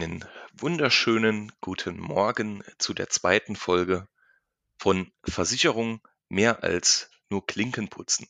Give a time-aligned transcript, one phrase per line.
[0.00, 0.24] Einen
[0.54, 4.08] wunderschönen guten Morgen zu der zweiten Folge
[4.78, 6.00] von Versicherung
[6.30, 8.26] mehr als nur Klinken putzen.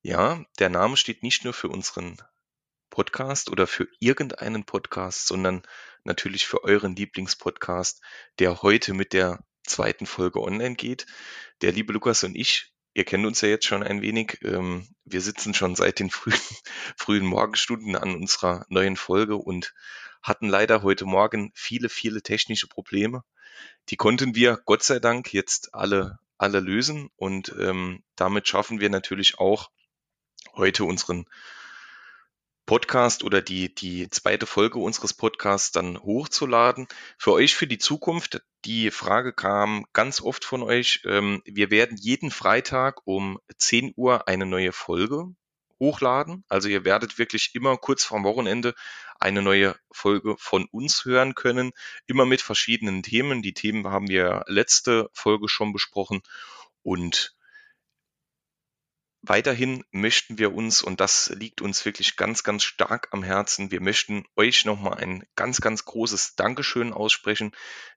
[0.00, 2.16] Ja, der Name steht nicht nur für unseren
[2.88, 5.60] Podcast oder für irgendeinen Podcast, sondern
[6.04, 8.00] natürlich für euren Lieblingspodcast,
[8.38, 11.04] der heute mit der zweiten Folge online geht.
[11.60, 15.20] Der liebe Lukas und ich, ihr kennt uns ja jetzt schon ein wenig, ähm, wir
[15.20, 16.40] sitzen schon seit den frühen,
[16.96, 19.74] frühen Morgenstunden an unserer neuen Folge und
[20.26, 23.22] hatten leider heute Morgen viele, viele technische Probleme.
[23.90, 28.90] Die konnten wir Gott sei Dank jetzt alle, alle lösen und ähm, damit schaffen wir
[28.90, 29.70] natürlich auch
[30.54, 31.26] heute unseren
[32.66, 36.88] Podcast oder die, die zweite Folge unseres Podcasts dann hochzuladen.
[37.16, 41.02] Für euch für die Zukunft, die Frage kam ganz oft von euch.
[41.04, 45.36] Ähm, wir werden jeden Freitag um 10 Uhr eine neue Folge
[45.78, 46.44] hochladen.
[46.48, 48.74] Also ihr werdet wirklich immer kurz vorm Wochenende
[49.18, 51.72] eine neue Folge von uns hören können.
[52.06, 53.42] Immer mit verschiedenen Themen.
[53.42, 56.22] Die Themen haben wir letzte Folge schon besprochen.
[56.82, 57.35] Und
[59.28, 63.80] Weiterhin möchten wir uns, und das liegt uns wirklich ganz, ganz stark am Herzen, wir
[63.80, 67.50] möchten euch nochmal ein ganz, ganz großes Dankeschön aussprechen,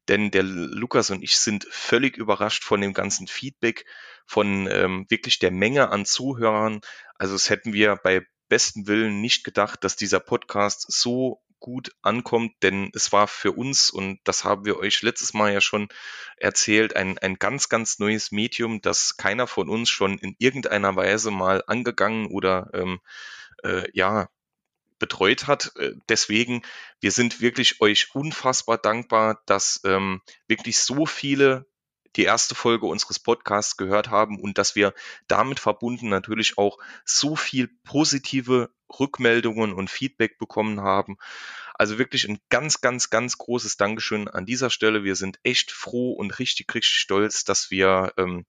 [0.07, 3.85] denn der Lukas und ich sind völlig überrascht von dem ganzen Feedback,
[4.25, 6.81] von ähm, wirklich der Menge an Zuhörern.
[7.15, 12.53] Also es hätten wir bei besten Willen nicht gedacht, dass dieser Podcast so gut ankommt,
[12.63, 15.89] denn es war für uns, und das haben wir euch letztes Mal ja schon
[16.37, 21.31] erzählt, ein, ein ganz, ganz neues Medium, das keiner von uns schon in irgendeiner Weise
[21.31, 22.99] mal angegangen oder ähm,
[23.63, 24.29] äh, ja,
[24.99, 25.71] betreut hat.
[25.77, 26.61] Äh, deswegen,
[26.99, 31.65] wir sind wirklich euch unfassbar dankbar, dass ähm, wirklich so viele
[32.15, 34.93] die erste Folge unseres Podcasts gehört haben und dass wir
[35.27, 41.17] damit verbunden natürlich auch so viel positive Rückmeldungen und Feedback bekommen haben.
[41.75, 45.03] Also wirklich ein ganz, ganz, ganz großes Dankeschön an dieser Stelle.
[45.03, 48.45] Wir sind echt froh und richtig, richtig stolz, dass wir ähm,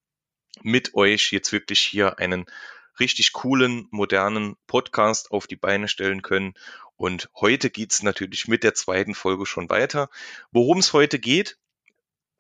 [0.62, 2.47] mit euch jetzt wirklich hier einen
[2.98, 6.54] richtig coolen, modernen Podcast auf die Beine stellen können.
[6.97, 10.10] Und heute geht's natürlich mit der zweiten Folge schon weiter.
[10.50, 11.59] Worum es heute geht,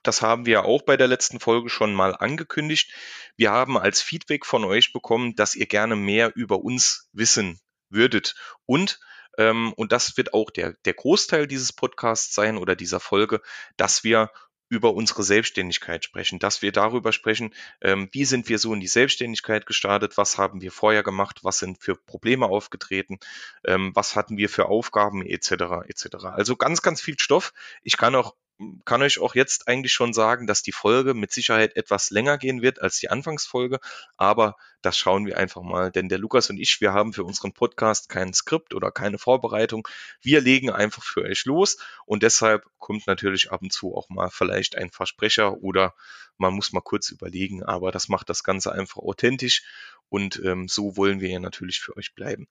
[0.02, 2.92] das haben wir auch bei der letzten Folge schon mal angekündigt.
[3.36, 8.34] Wir haben als Feedback von euch bekommen, dass ihr gerne mehr über uns wissen würdet.
[8.66, 9.00] Und,
[9.38, 13.40] ähm, und das wird auch der, der Großteil dieses Podcasts sein oder dieser Folge,
[13.76, 14.30] dass wir
[14.70, 18.86] über unsere Selbstständigkeit sprechen, dass wir darüber sprechen, ähm, wie sind wir so in die
[18.86, 23.18] Selbstständigkeit gestartet, was haben wir vorher gemacht, was sind für Probleme aufgetreten,
[23.64, 25.50] ähm, was hatten wir für Aufgaben etc.
[25.88, 26.24] etc.
[26.26, 27.52] Also ganz, ganz viel Stoff.
[27.82, 28.36] Ich kann auch
[28.84, 32.62] kann euch auch jetzt eigentlich schon sagen, dass die Folge mit Sicherheit etwas länger gehen
[32.62, 33.80] wird als die Anfangsfolge,
[34.16, 37.52] aber das schauen wir einfach mal, denn der Lukas und ich, wir haben für unseren
[37.52, 39.86] Podcast kein Skript oder keine Vorbereitung.
[40.22, 41.78] Wir legen einfach für euch los.
[42.06, 45.94] Und deshalb kommt natürlich ab und zu auch mal vielleicht ein Versprecher oder
[46.38, 49.62] man muss mal kurz überlegen, aber das macht das Ganze einfach authentisch.
[50.08, 52.48] Und ähm, so wollen wir ja natürlich für euch bleiben.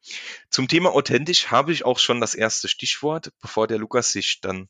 [0.50, 4.70] Zum Thema authentisch habe ich auch schon das erste Stichwort, bevor der Lukas sich dann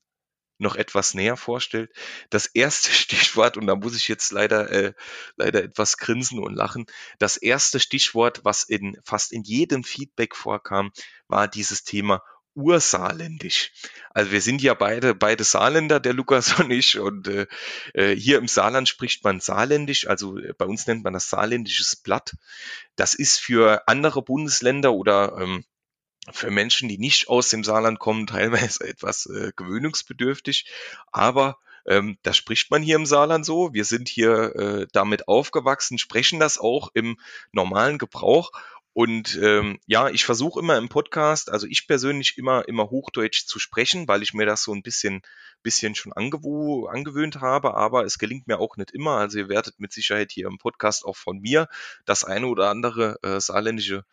[0.59, 1.91] noch etwas näher vorstellt.
[2.29, 4.93] Das erste Stichwort, und da muss ich jetzt leider, äh,
[5.35, 6.85] leider etwas grinsen und lachen,
[7.17, 10.91] das erste Stichwort, was in fast in jedem Feedback vorkam,
[11.27, 12.21] war dieses Thema
[12.55, 13.71] ursaarländisch.
[14.11, 17.47] Also wir sind ja beide, beide Saarländer, der Lukas und ich, und äh,
[17.93, 21.95] äh hier im Saarland spricht man saarländisch, also äh, bei uns nennt man das saarländisches
[21.95, 22.35] Blatt.
[22.95, 25.63] Das ist für andere Bundesländer oder ähm,
[26.31, 30.65] für Menschen, die nicht aus dem Saarland kommen, teilweise etwas äh, gewöhnungsbedürftig.
[31.11, 33.73] Aber ähm, das spricht man hier im Saarland so.
[33.73, 37.17] Wir sind hier äh, damit aufgewachsen, sprechen das auch im
[37.51, 38.51] normalen Gebrauch.
[38.93, 43.59] Und ähm, ja, ich versuche immer im Podcast, also ich persönlich immer immer Hochdeutsch zu
[43.59, 45.21] sprechen, weil ich mir das so ein bisschen
[45.61, 49.17] bisschen schon angewöhnt habe, aber es gelingt mir auch nicht immer.
[49.17, 51.67] Also ihr werdet mit Sicherheit hier im Podcast auch von mir
[52.05, 54.05] das eine oder andere äh, saarländische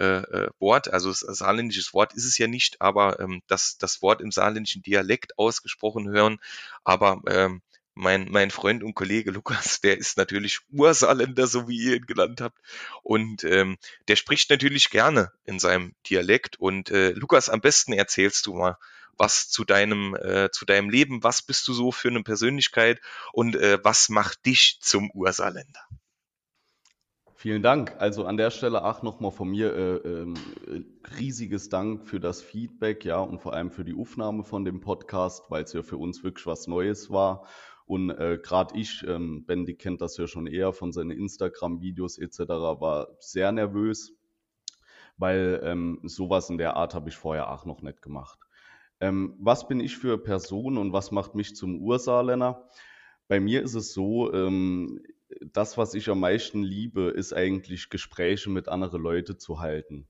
[0.00, 4.22] äh, äh, Wort, also saarländisches Wort ist es ja nicht, aber ähm, das, das Wort
[4.22, 6.38] im saarländischen Dialekt ausgesprochen hören.
[6.84, 7.60] Aber ähm,
[7.94, 12.40] mein, mein Freund und Kollege Lukas, der ist natürlich Ursaarländer, so wie ihr ihn genannt
[12.40, 12.58] habt.
[13.02, 13.76] Und ähm,
[14.08, 16.58] der spricht natürlich gerne in seinem Dialekt.
[16.58, 18.78] Und äh, Lukas, am besten erzählst du mal
[19.18, 23.02] was zu deinem, äh, zu deinem Leben, was bist du so für eine Persönlichkeit
[23.34, 25.86] und äh, was macht dich zum Ursaarländer?
[27.40, 27.96] Vielen Dank.
[27.98, 30.34] Also an der Stelle auch nochmal von mir äh, äh,
[31.18, 35.50] riesiges Dank für das Feedback, ja, und vor allem für die Aufnahme von dem Podcast,
[35.50, 37.46] weil es ja für uns wirklich was Neues war.
[37.86, 42.40] Und äh, gerade ich, ähm, Bendy kennt das ja schon eher von seinen Instagram-Videos etc.,
[42.40, 44.12] war sehr nervös,
[45.16, 48.38] weil ähm, sowas in der Art habe ich vorher auch noch nicht gemacht.
[49.00, 52.68] Ähm, was bin ich für Person und was macht mich zum Ursaarländer?
[53.28, 55.00] Bei mir ist es so, ähm,
[55.52, 60.06] das, was ich am meisten liebe, ist eigentlich Gespräche mit anderen Leuten zu halten.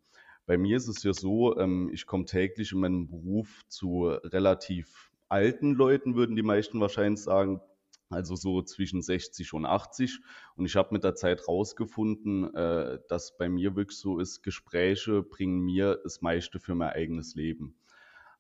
[0.46, 5.10] Bei mir ist es ja so, ähm, ich komme täglich in meinem Beruf zu relativ
[5.28, 7.60] alten Leuten, würden die meisten wahrscheinlich sagen,
[8.08, 10.18] also so zwischen 60 und 80.
[10.56, 15.22] Und ich habe mit der Zeit rausgefunden, äh, dass bei mir wirklich so ist, Gespräche
[15.22, 17.76] bringen mir das meiste für mein eigenes Leben.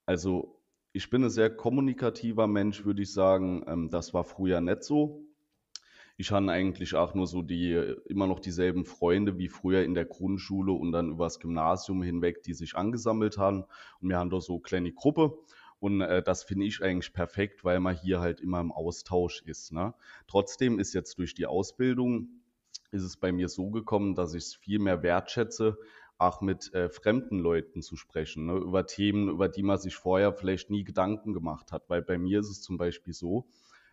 [0.06, 0.60] Also
[0.92, 3.62] ich bin ein sehr kommunikativer Mensch, würde ich sagen.
[3.68, 5.29] Ähm, das war früher nicht so.
[6.20, 7.72] Ich hatte eigentlich auch nur so die,
[8.04, 12.52] immer noch dieselben Freunde wie früher in der Grundschule und dann übers Gymnasium hinweg, die
[12.52, 13.64] sich angesammelt haben.
[14.02, 15.38] Und wir haben da so eine kleine Gruppe.
[15.78, 19.72] Und äh, das finde ich eigentlich perfekt, weil man hier halt immer im Austausch ist.
[19.72, 19.94] Ne?
[20.26, 22.28] Trotzdem ist jetzt durch die Ausbildung,
[22.90, 25.78] ist es bei mir so gekommen, dass ich es viel mehr wertschätze,
[26.18, 28.56] auch mit äh, fremden Leuten zu sprechen, ne?
[28.56, 31.88] über Themen, über die man sich vorher vielleicht nie Gedanken gemacht hat.
[31.88, 33.46] Weil bei mir ist es zum Beispiel so,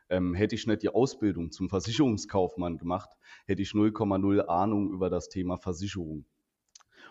[0.10, 3.10] ähm, hätte ich nicht die Ausbildung zum Versicherungskaufmann gemacht,
[3.46, 6.26] hätte ich 0,0 Ahnung über das Thema Versicherung.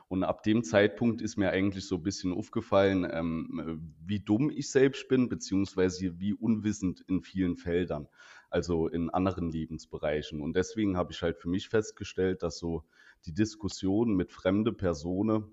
[0.08, 4.70] Und ab dem Zeitpunkt ist mir eigentlich so ein bisschen aufgefallen, ähm, wie dumm ich
[4.70, 8.06] selbst bin, beziehungsweise wie unwissend in vielen Feldern,
[8.48, 10.40] also in anderen Lebensbereichen.
[10.40, 12.84] Und deswegen habe ich halt für mich festgestellt, dass so
[13.24, 15.50] die Diskussion mit fremden Personen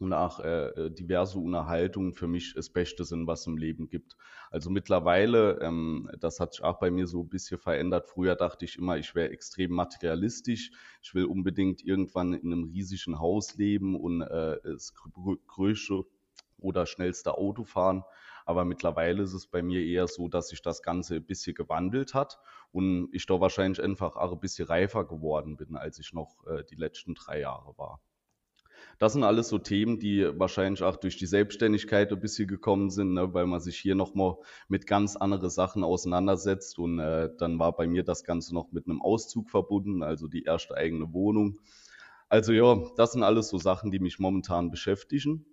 [0.00, 4.16] und auch äh, äh, diverse Unterhaltungen für mich das Beste sind, was im Leben gibt.
[4.50, 8.08] Also mittlerweile, ähm, das hat sich auch bei mir so ein bisschen verändert.
[8.08, 10.70] Früher dachte ich immer, ich wäre extrem materialistisch.
[11.02, 14.92] Ich will unbedingt irgendwann in einem riesigen Haus leben und äh, das
[15.46, 16.04] größte
[16.58, 18.04] oder schnellste Auto fahren.
[18.44, 22.14] Aber mittlerweile ist es bei mir eher so, dass sich das Ganze ein bisschen gewandelt
[22.14, 22.38] hat
[22.70, 26.62] und ich da wahrscheinlich einfach auch ein bisschen reifer geworden bin, als ich noch äh,
[26.70, 28.00] die letzten drei Jahre war.
[28.98, 33.12] Das sind alles so Themen, die wahrscheinlich auch durch die Selbstständigkeit ein bisschen gekommen sind,
[33.12, 34.36] ne, weil man sich hier nochmal
[34.68, 36.78] mit ganz anderen Sachen auseinandersetzt.
[36.78, 40.44] Und äh, dann war bei mir das Ganze noch mit einem Auszug verbunden, also die
[40.44, 41.58] erste eigene Wohnung.
[42.28, 45.46] Also ja, das sind alles so Sachen, die mich momentan beschäftigen.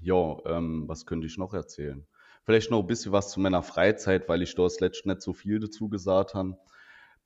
[0.00, 2.06] Ja, ähm, was könnte ich noch erzählen?
[2.44, 5.58] Vielleicht noch ein bisschen was zu meiner Freizeit, weil ich da das nicht so viel
[5.58, 6.56] dazu gesagt habe.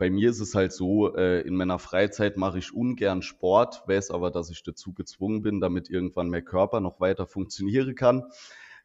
[0.03, 4.11] Bei mir ist es halt so, äh, in meiner Freizeit mache ich ungern Sport, weiß
[4.11, 8.25] aber, dass ich dazu gezwungen bin, damit irgendwann mein Körper noch weiter funktionieren kann.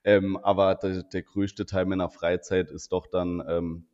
[0.04, 3.88] Ähm, aber der, der, größte Teil meiner Freizeit ist doch dann ähm,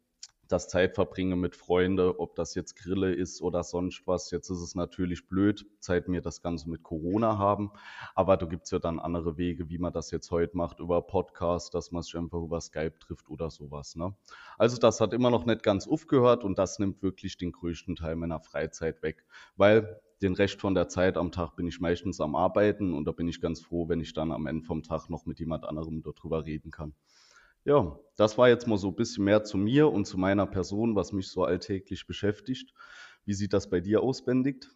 [0.47, 4.31] das Zeitverbringen mit Freunden, ob das jetzt Grille ist oder sonst was.
[4.31, 7.71] Jetzt ist es natürlich blöd, seit wir das Ganze mit Corona haben.
[8.13, 11.01] Aber da gibt es ja dann andere Wege, wie man das jetzt heute macht, über
[11.01, 13.95] Podcast, dass man sich einfach über Skype trifft oder sowas.
[13.95, 14.13] Ne?
[14.57, 18.15] Also das hat immer noch nicht ganz aufgehört und das nimmt wirklich den größten Teil
[18.15, 19.25] meiner Freizeit weg.
[19.55, 23.11] Weil den Rest von der Zeit am Tag bin ich meistens am Arbeiten und da
[23.11, 26.01] bin ich ganz froh, wenn ich dann am Ende vom Tag noch mit jemand anderem
[26.01, 26.93] darüber reden kann.
[27.65, 30.95] Ja, das war jetzt mal so ein bisschen mehr zu mir und zu meiner Person,
[30.95, 32.73] was mich so alltäglich beschäftigt.
[33.25, 34.69] Wie sieht das bei dir aus, Benedikt?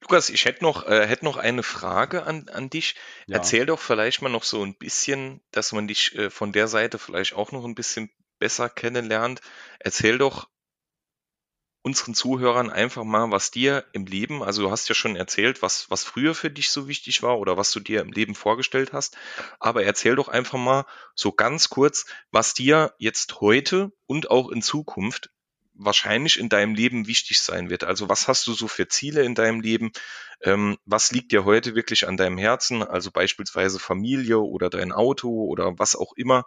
[0.00, 2.94] Lukas, ich hätte noch, äh, hätte noch eine Frage an, an dich.
[3.26, 3.36] Ja.
[3.36, 6.98] Erzähl doch vielleicht mal noch so ein bisschen, dass man dich äh, von der Seite
[6.98, 9.40] vielleicht auch noch ein bisschen besser kennenlernt.
[9.80, 10.48] Erzähl doch
[11.88, 15.90] unseren Zuhörern einfach mal, was dir im Leben, also du hast ja schon erzählt, was,
[15.90, 19.16] was früher für dich so wichtig war oder was du dir im Leben vorgestellt hast,
[19.58, 24.60] aber erzähl doch einfach mal so ganz kurz, was dir jetzt heute und auch in
[24.60, 25.30] Zukunft
[25.72, 27.84] wahrscheinlich in deinem Leben wichtig sein wird.
[27.84, 29.92] Also was hast du so für Ziele in deinem Leben?
[30.42, 32.82] Ähm, was liegt dir heute wirklich an deinem Herzen?
[32.82, 36.44] Also beispielsweise Familie oder dein Auto oder was auch immer.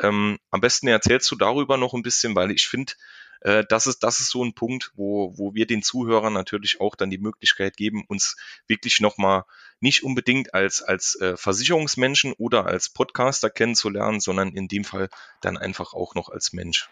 [0.00, 2.94] Ähm, am besten erzählst du darüber noch ein bisschen, weil ich finde,
[3.40, 6.94] äh, das, ist, das ist so ein Punkt, wo, wo wir den Zuhörern natürlich auch
[6.94, 9.44] dann die Möglichkeit geben, uns wirklich nochmal
[9.80, 15.08] nicht unbedingt als, als äh, Versicherungsmenschen oder als Podcaster kennenzulernen, sondern in dem Fall
[15.40, 16.90] dann einfach auch noch als Mensch.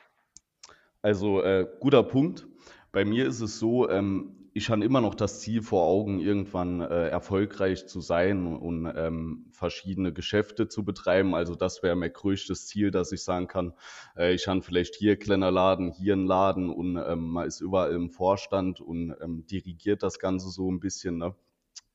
[1.03, 2.47] Also äh, guter Punkt.
[2.93, 6.81] Bei mir ist es so, ähm, ich habe immer noch das Ziel vor Augen, irgendwann
[6.81, 11.37] äh, erfolgreich zu sein und ähm, verschiedene Geschäfte zu betreiben.
[11.37, 13.73] Also das wäre mein größtes Ziel, dass ich sagen kann,
[14.17, 17.93] äh, ich habe vielleicht hier kleiner Laden, hier einen Laden und ähm, man ist überall
[17.93, 21.19] im Vorstand und ähm, dirigiert das Ganze so ein bisschen.
[21.19, 21.37] Ne?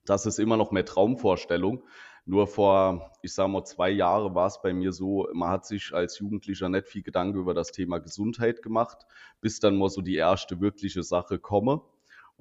[0.06, 1.84] Das ist immer noch mehr Traumvorstellung.
[2.26, 5.94] Nur vor, ich sage mal, zwei Jahren war es bei mir so, man hat sich
[5.94, 9.06] als Jugendlicher nicht viel Gedanken über das Thema Gesundheit gemacht,
[9.42, 11.82] bis dann mal so die erste wirkliche Sache komme.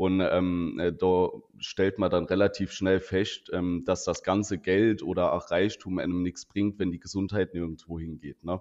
[0.03, 1.29] Und ähm, äh, da
[1.59, 6.25] stellt man dann relativ schnell fest, ähm, dass das ganze Geld oder auch Reichtum einem
[6.25, 8.43] nichts bringt, wenn die Gesundheit nirgendwo hingeht.
[8.43, 8.61] Ne?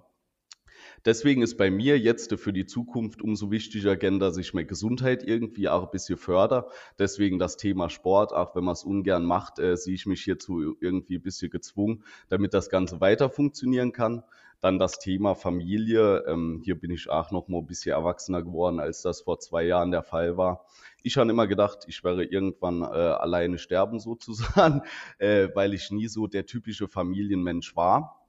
[1.04, 5.68] Deswegen ist bei mir jetzt für die Zukunft umso wichtiger, dass ich meine Gesundheit irgendwie
[5.68, 6.68] auch ein bisschen förder.
[7.00, 10.76] Deswegen das Thema Sport, auch wenn man es ungern macht, äh, sehe ich mich hierzu
[10.80, 14.22] irgendwie ein bisschen gezwungen, damit das Ganze weiter funktionieren kann.
[14.62, 16.24] Dann das Thema Familie.
[16.28, 19.64] Ähm, hier bin ich auch noch mal ein bisschen erwachsener geworden, als das vor zwei
[19.64, 20.64] Jahren der Fall war.
[21.02, 24.82] Ich habe immer gedacht, ich werde irgendwann äh, alleine sterben sozusagen,
[25.18, 28.20] äh, weil ich nie so der typische Familienmensch war.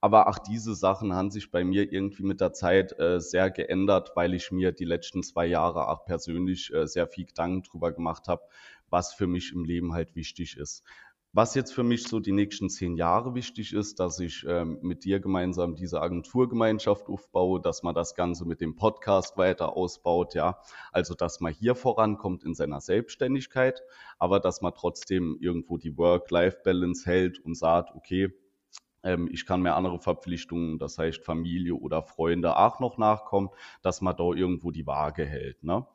[0.00, 4.12] Aber auch diese Sachen haben sich bei mir irgendwie mit der Zeit äh, sehr geändert,
[4.16, 8.26] weil ich mir die letzten zwei Jahre auch persönlich äh, sehr viel Gedanken drüber gemacht
[8.26, 8.42] habe,
[8.90, 10.82] was für mich im Leben halt wichtig ist.
[11.34, 15.04] Was jetzt für mich so die nächsten zehn Jahre wichtig ist, dass ich ähm, mit
[15.04, 20.58] dir gemeinsam diese Agenturgemeinschaft aufbaue, dass man das Ganze mit dem Podcast weiter ausbaut, ja.
[20.92, 23.82] Also, dass man hier vorankommt in seiner Selbstständigkeit,
[24.18, 28.28] aber dass man trotzdem irgendwo die Work-Life-Balance hält und sagt, okay,
[29.02, 33.48] ähm, ich kann mir andere Verpflichtungen, das heißt Familie oder Freunde auch noch nachkommen,
[33.80, 35.86] dass man da irgendwo die Waage hält, ne?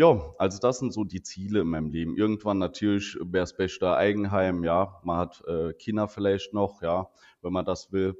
[0.00, 2.16] Ja, also das sind so die Ziele in meinem Leben.
[2.16, 4.98] Irgendwann natürlich wäre es bester Eigenheim, ja.
[5.04, 7.10] Man hat äh, Kinder vielleicht noch, ja,
[7.42, 8.16] wenn man das will.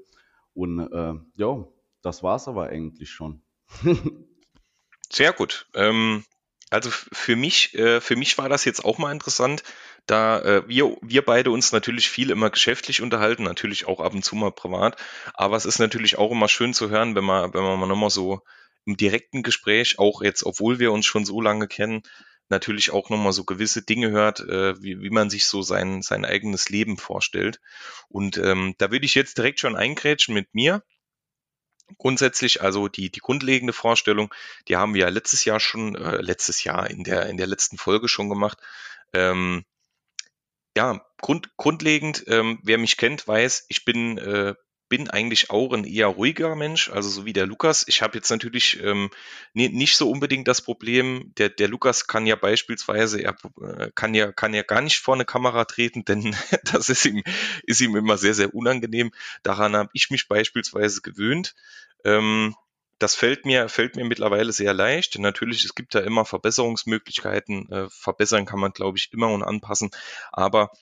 [0.53, 1.65] Und äh, ja,
[2.03, 3.41] das war es aber eigentlich schon.
[5.11, 5.69] Sehr gut.
[5.73, 6.23] Ähm,
[6.69, 9.63] also für mich, äh, für mich war das jetzt auch mal interessant,
[10.05, 14.23] da äh, wir, wir beide uns natürlich viel immer geschäftlich unterhalten, natürlich auch ab und
[14.23, 15.03] zu mal privat.
[15.33, 18.43] Aber es ist natürlich auch immer schön zu hören, wenn man, wenn man nochmal so
[18.85, 22.03] im direkten Gespräch, auch jetzt, obwohl wir uns schon so lange kennen,
[22.51, 26.25] natürlich auch nochmal so gewisse Dinge hört, äh, wie, wie man sich so sein, sein
[26.25, 27.61] eigenes Leben vorstellt.
[28.09, 30.83] Und ähm, da würde ich jetzt direkt schon eingrätschen mit mir.
[31.99, 34.33] Grundsätzlich, also die, die grundlegende Vorstellung,
[34.69, 37.79] die haben wir ja letztes Jahr schon, äh, letztes Jahr in der, in der letzten
[37.79, 38.59] Folge schon gemacht.
[39.13, 39.65] Ähm,
[40.77, 44.55] ja, grund, grundlegend, ähm, wer mich kennt, weiß, ich bin äh,
[44.91, 47.85] bin eigentlich auch ein eher ruhiger Mensch, also so wie der Lukas.
[47.87, 49.09] Ich habe jetzt natürlich ähm,
[49.55, 54.33] nicht so unbedingt das Problem, der, der Lukas kann ja beispielsweise, er äh, kann ja,
[54.33, 57.23] kann ja gar nicht vor eine Kamera treten, denn das ist ihm,
[57.63, 59.13] ist ihm immer sehr, sehr unangenehm.
[59.45, 61.55] Daran habe ich mich beispielsweise gewöhnt.
[62.05, 62.57] Ähm,
[62.99, 65.19] das fällt mir, fällt mir mittlerweile sehr leicht.
[65.19, 67.71] Natürlich, es gibt da immer Verbesserungsmöglichkeiten.
[67.71, 69.91] Äh, verbessern kann man, glaube ich, immer und anpassen.
[70.33, 70.73] Aber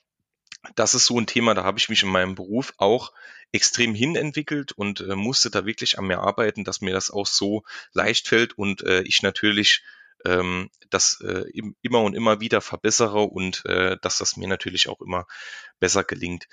[0.75, 3.13] das ist so ein Thema, da habe ich mich in meinem Beruf auch
[3.51, 7.63] extrem hinentwickelt und äh, musste da wirklich an mir arbeiten, dass mir das auch so
[7.93, 9.83] leicht fällt und äh, ich natürlich
[10.25, 11.45] ähm, das äh,
[11.81, 15.25] immer und immer wieder verbessere und äh, dass das mir natürlich auch immer
[15.79, 16.47] besser gelingt.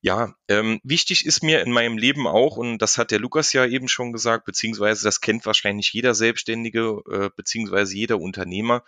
[0.00, 3.66] Ja, ähm, wichtig ist mir in meinem Leben auch, und das hat der Lukas ja
[3.66, 8.82] eben schon gesagt, beziehungsweise das kennt wahrscheinlich jeder Selbstständige, äh, beziehungsweise jeder Unternehmer,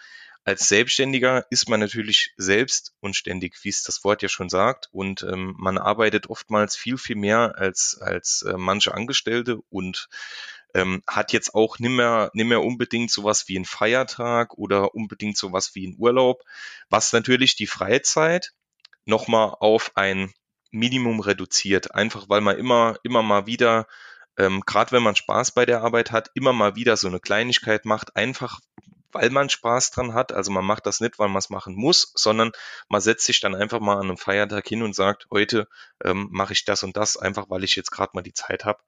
[0.49, 4.89] als Selbstständiger ist man natürlich selbst und ständig, wie es das Wort ja schon sagt.
[4.93, 10.09] Und ähm, man arbeitet oftmals viel, viel mehr als, als äh, manche Angestellte und
[10.73, 15.37] ähm, hat jetzt auch nicht mehr, nicht mehr unbedingt sowas wie ein Feiertag oder unbedingt
[15.37, 16.43] sowas wie ein Urlaub,
[16.89, 18.55] was natürlich die Freizeit
[19.05, 20.33] nochmal auf ein
[20.71, 23.87] Minimum reduziert, einfach weil man immer, immer mal wieder
[24.39, 27.85] ähm, gerade wenn man Spaß bei der Arbeit hat, immer mal wieder so eine Kleinigkeit
[27.85, 28.61] macht, einfach
[29.13, 30.33] weil man Spaß dran hat.
[30.33, 32.53] Also man macht das nicht, weil man es machen muss, sondern
[32.89, 35.69] man setzt sich dann einfach mal an einem Feiertag hin und sagt, heute
[36.05, 38.81] ähm, mache ich das und das, einfach weil ich jetzt gerade mal die Zeit habe.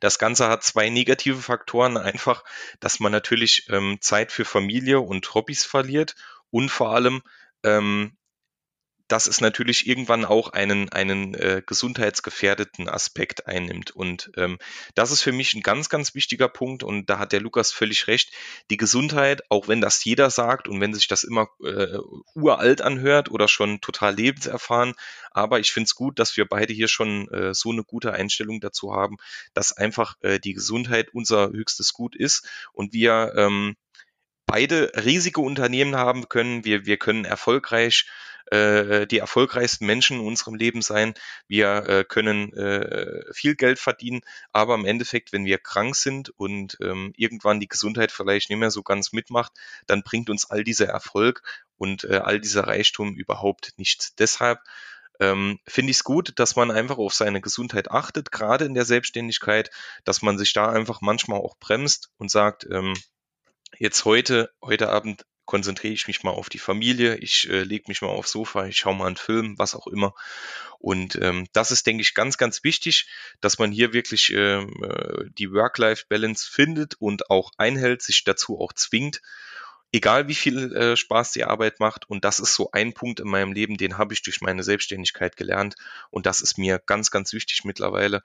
[0.00, 1.96] Das Ganze hat zwei negative Faktoren.
[1.96, 2.44] Einfach,
[2.80, 6.14] dass man natürlich ähm, Zeit für Familie und Hobbys verliert
[6.50, 7.22] und vor allem,
[7.64, 8.16] ähm,
[9.08, 13.90] dass es natürlich irgendwann auch einen, einen äh, gesundheitsgefährdeten Aspekt einnimmt.
[13.90, 14.58] Und ähm,
[14.94, 16.82] das ist für mich ein ganz, ganz wichtiger Punkt.
[16.82, 18.30] Und da hat der Lukas völlig recht.
[18.70, 21.98] Die Gesundheit, auch wenn das jeder sagt und wenn sich das immer äh,
[22.34, 24.94] uralt anhört oder schon total lebenserfahren,
[25.30, 28.60] aber ich finde es gut, dass wir beide hier schon äh, so eine gute Einstellung
[28.60, 29.16] dazu haben,
[29.54, 33.76] dass einfach äh, die Gesundheit unser höchstes Gut ist und wir ähm,
[34.48, 36.64] beide riesige Unternehmen haben können.
[36.64, 38.06] Wir, wir können erfolgreich
[38.50, 41.14] äh, die erfolgreichsten Menschen in unserem Leben sein.
[41.46, 46.78] Wir äh, können äh, viel Geld verdienen, aber im Endeffekt, wenn wir krank sind und
[46.80, 49.52] ähm, irgendwann die Gesundheit vielleicht nicht mehr so ganz mitmacht,
[49.86, 51.42] dann bringt uns all dieser Erfolg
[51.76, 54.14] und äh, all dieser Reichtum überhaupt nichts.
[54.16, 54.60] Deshalb
[55.20, 58.86] ähm, finde ich es gut, dass man einfach auf seine Gesundheit achtet, gerade in der
[58.86, 59.70] Selbstständigkeit,
[60.04, 62.94] dass man sich da einfach manchmal auch bremst und sagt, ähm,
[63.78, 68.02] jetzt heute, heute Abend konzentriere ich mich mal auf die Familie, ich äh, lege mich
[68.02, 70.14] mal aufs Sofa, ich schaue mal einen Film, was auch immer.
[70.78, 73.08] Und ähm, das ist, denke ich, ganz, ganz wichtig,
[73.40, 78.74] dass man hier wirklich ähm, äh, die Work-Life-Balance findet und auch einhält, sich dazu auch
[78.74, 79.22] zwingt.
[79.90, 82.10] Egal wie viel äh, Spaß die Arbeit macht.
[82.10, 85.38] Und das ist so ein Punkt in meinem Leben, den habe ich durch meine Selbstständigkeit
[85.38, 85.76] gelernt.
[86.10, 88.22] Und das ist mir ganz, ganz wichtig mittlerweile.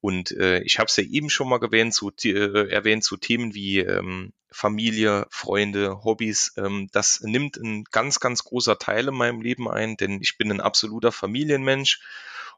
[0.00, 3.54] Und äh, ich habe es ja eben schon mal erwähnt, zu, äh, erwähnt zu Themen
[3.54, 6.52] wie ähm, Familie, Freunde, Hobbys.
[6.56, 10.50] Ähm, das nimmt ein ganz, ganz großer Teil in meinem Leben ein, denn ich bin
[10.50, 12.00] ein absoluter Familienmensch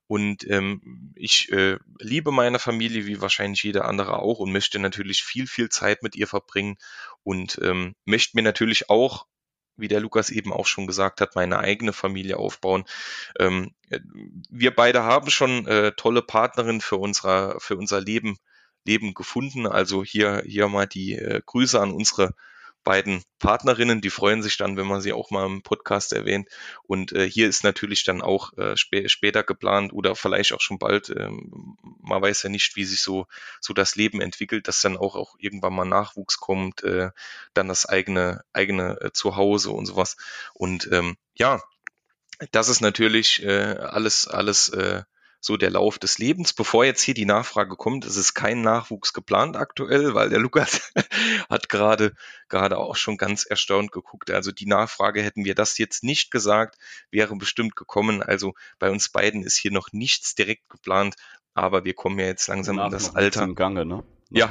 [0.07, 5.25] und ähm, ich äh, liebe meine Familie wie wahrscheinlich jeder andere auch und möchte natürlich
[5.25, 6.77] viel, viel Zeit mit ihr verbringen
[7.25, 9.27] und ähm, möchte mir natürlich auch
[9.79, 12.85] wie der Lukas eben auch schon gesagt hat, meine eigene Familie aufbauen.
[13.39, 13.75] Ähm,
[14.49, 18.39] wir beide haben schon äh, tolle Partnerinnen für, unser für unser Leben,
[18.87, 19.67] Leben gefunden.
[19.67, 22.35] Also hier, hier mal die äh, Grüße an unsere
[22.87, 26.49] beiden Partnerinnen, die freuen sich dann, wenn man sie auch mal im Podcast erwähnt.
[26.85, 30.79] Und äh, hier ist natürlich dann auch äh, spä später geplant oder vielleicht auch schon
[30.79, 31.11] bald.
[31.11, 33.27] Ähm, man weiß ja nicht, wie sich so
[33.61, 37.11] so das Leben entwickelt, dass dann auch auch irgendwann mal Nachwuchs kommt, äh,
[37.55, 40.17] dann das eigene eigene äh, Zuhause und sowas.
[40.55, 41.61] Und ähm, ja,
[42.53, 45.03] das ist natürlich äh, alles alles äh,
[45.47, 46.53] so der Lauf des Lebens.
[46.53, 50.93] Bevor jetzt hier die Nachfrage kommt, es ist kein Nachwuchs geplant aktuell, weil der Lukas
[51.49, 52.15] hat gerade
[52.49, 54.33] gerade auch schon ganz erstaunt geguckt.
[54.33, 56.77] Also die Nachfrage hätten wir das jetzt nicht gesagt,
[57.13, 58.25] wäre bestimmt gekommen.
[58.25, 61.15] Also bei uns beiden ist hier noch nichts direkt geplant,
[61.55, 63.45] aber wir kommen ja jetzt langsam in das Alter.
[63.45, 64.03] Im Gange, ne?
[64.29, 64.51] Noch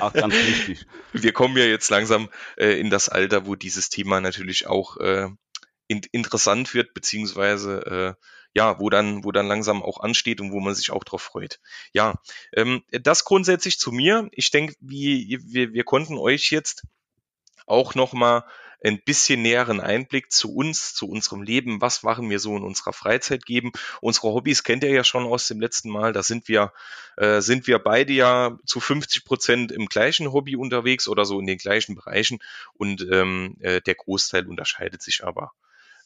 [0.00, 0.86] Ach, ganz wichtig.
[1.12, 5.28] wir kommen ja jetzt langsam äh, in das Alter, wo dieses Thema natürlich auch äh,
[5.94, 8.24] in, interessant wird, beziehungsweise äh,
[8.54, 11.60] ja, wo dann, wo dann langsam auch ansteht und wo man sich auch drauf freut.
[11.92, 12.20] Ja,
[12.52, 14.28] ähm, das grundsätzlich zu mir.
[14.32, 16.84] Ich denke, wie, wir, wir konnten euch jetzt
[17.66, 18.44] auch nochmal
[18.84, 22.92] ein bisschen näheren Einblick zu uns, zu unserem Leben, was machen wir so in unserer
[22.92, 23.72] Freizeit geben.
[24.02, 26.12] Unsere Hobbys kennt ihr ja schon aus dem letzten Mal.
[26.12, 26.72] Da sind wir,
[27.16, 31.46] äh, sind wir beide ja zu 50 Prozent im gleichen Hobby unterwegs oder so in
[31.46, 32.40] den gleichen Bereichen
[32.74, 35.52] und ähm, äh, der Großteil unterscheidet sich aber.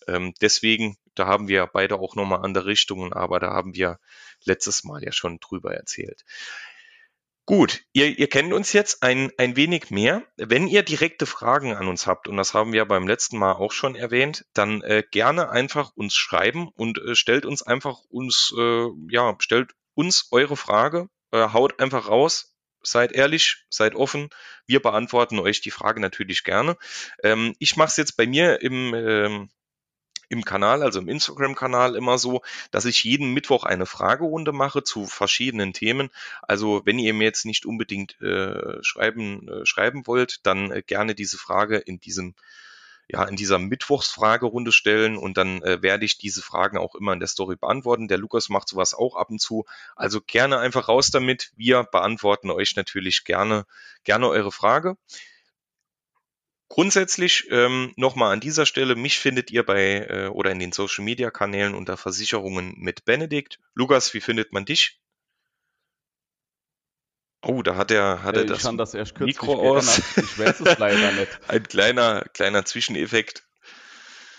[0.09, 3.99] Ähm, deswegen, da haben wir beide auch nochmal andere Richtungen, aber da haben wir
[4.45, 6.25] letztes Mal ja schon drüber erzählt.
[7.49, 10.23] Gut, ihr, ihr kennt uns jetzt ein, ein wenig mehr.
[10.37, 13.73] Wenn ihr direkte Fragen an uns habt, und das haben wir beim letzten Mal auch
[13.73, 18.88] schon erwähnt, dann äh, gerne einfach uns schreiben und äh, stellt uns einfach uns, äh,
[19.09, 24.29] ja, stellt uns eure Frage, äh, haut einfach raus, seid ehrlich, seid offen.
[24.66, 26.77] Wir beantworten euch die Frage natürlich gerne.
[27.23, 29.49] Ähm, ich mache es jetzt bei mir im, ähm,
[30.29, 35.07] im Kanal, also im Instagram-Kanal immer so, dass ich jeden Mittwoch eine Fragerunde mache zu
[35.07, 36.11] verschiedenen Themen.
[36.43, 41.14] Also wenn ihr mir jetzt nicht unbedingt äh, schreiben, äh, schreiben wollt, dann äh, gerne
[41.14, 42.35] diese Frage in diesem
[43.11, 47.21] ja, in dieser Mittwochsfragerunde stellen und dann äh, werde ich diese Fragen auch immer in
[47.21, 48.07] der Story beantworten.
[48.07, 49.64] Der Lukas macht sowas auch ab und zu.
[49.97, 51.51] Also gerne einfach raus damit.
[51.57, 53.64] Wir beantworten euch natürlich gerne,
[54.05, 54.99] gerne eure Frage.
[56.68, 61.04] Grundsätzlich ähm, nochmal an dieser Stelle, mich findet ihr bei äh, oder in den Social
[61.04, 63.59] Media Kanälen unter Versicherungen mit Benedikt.
[63.74, 65.00] Lukas, wie findet man dich?
[67.42, 69.98] Oh, da hat er, hat er das, das erst Mikro aus.
[70.16, 71.40] Ich weiß es leider nicht.
[71.48, 73.44] Ein kleiner, kleiner Zwischeneffekt.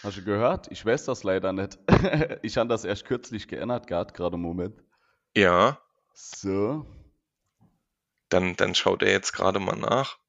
[0.04, 0.68] Hast du gehört?
[0.70, 1.80] Ich weiß das leider nicht.
[2.42, 4.82] ich habe das erst kürzlich geändert gehabt, gerade im Moment.
[5.36, 5.82] Ja.
[6.14, 6.86] So.
[8.30, 10.20] Dann, dann schaut er jetzt gerade mal nach.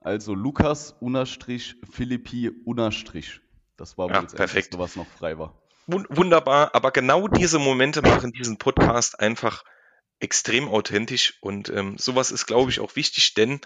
[0.00, 3.40] Also Lukas Unastrich Philippi Unastrich.
[3.76, 4.78] Das war wohl ja, perfekt.
[4.78, 5.54] Was noch frei war.
[5.86, 9.64] Wunderbar, aber genau diese Momente machen diesen Podcast einfach
[10.20, 13.60] extrem authentisch und ähm, sowas ist, glaube ich, auch wichtig, denn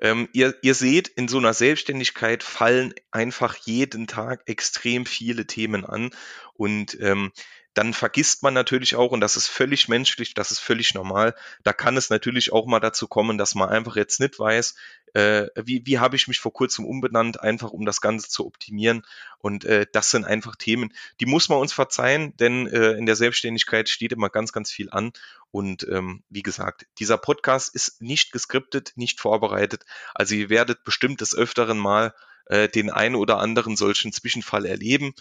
[0.00, 5.84] ähm, ihr, ihr seht, in so einer Selbstständigkeit fallen einfach jeden Tag extrem viele Themen
[5.84, 6.10] an
[6.54, 7.30] und ähm,
[7.78, 11.72] dann vergisst man natürlich auch, und das ist völlig menschlich, das ist völlig normal, da
[11.72, 14.74] kann es natürlich auch mal dazu kommen, dass man einfach jetzt nicht weiß,
[15.14, 19.02] äh, wie, wie habe ich mich vor kurzem umbenannt, einfach um das Ganze zu optimieren.
[19.38, 23.14] Und äh, das sind einfach Themen, die muss man uns verzeihen, denn äh, in der
[23.14, 25.12] Selbstständigkeit steht immer ganz, ganz viel an.
[25.52, 29.84] Und ähm, wie gesagt, dieser Podcast ist nicht geskriptet, nicht vorbereitet.
[30.16, 32.12] Also ihr werdet bestimmt des Öfteren mal
[32.46, 35.14] äh, den einen oder anderen solchen Zwischenfall erleben.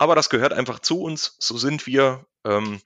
[0.00, 2.24] Aber das gehört einfach zu uns, so sind wir.
[2.46, 2.80] Ähm,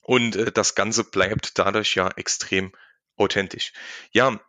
[0.00, 2.70] und äh, das Ganze bleibt dadurch ja extrem
[3.16, 3.72] authentisch.
[4.12, 4.40] Ja,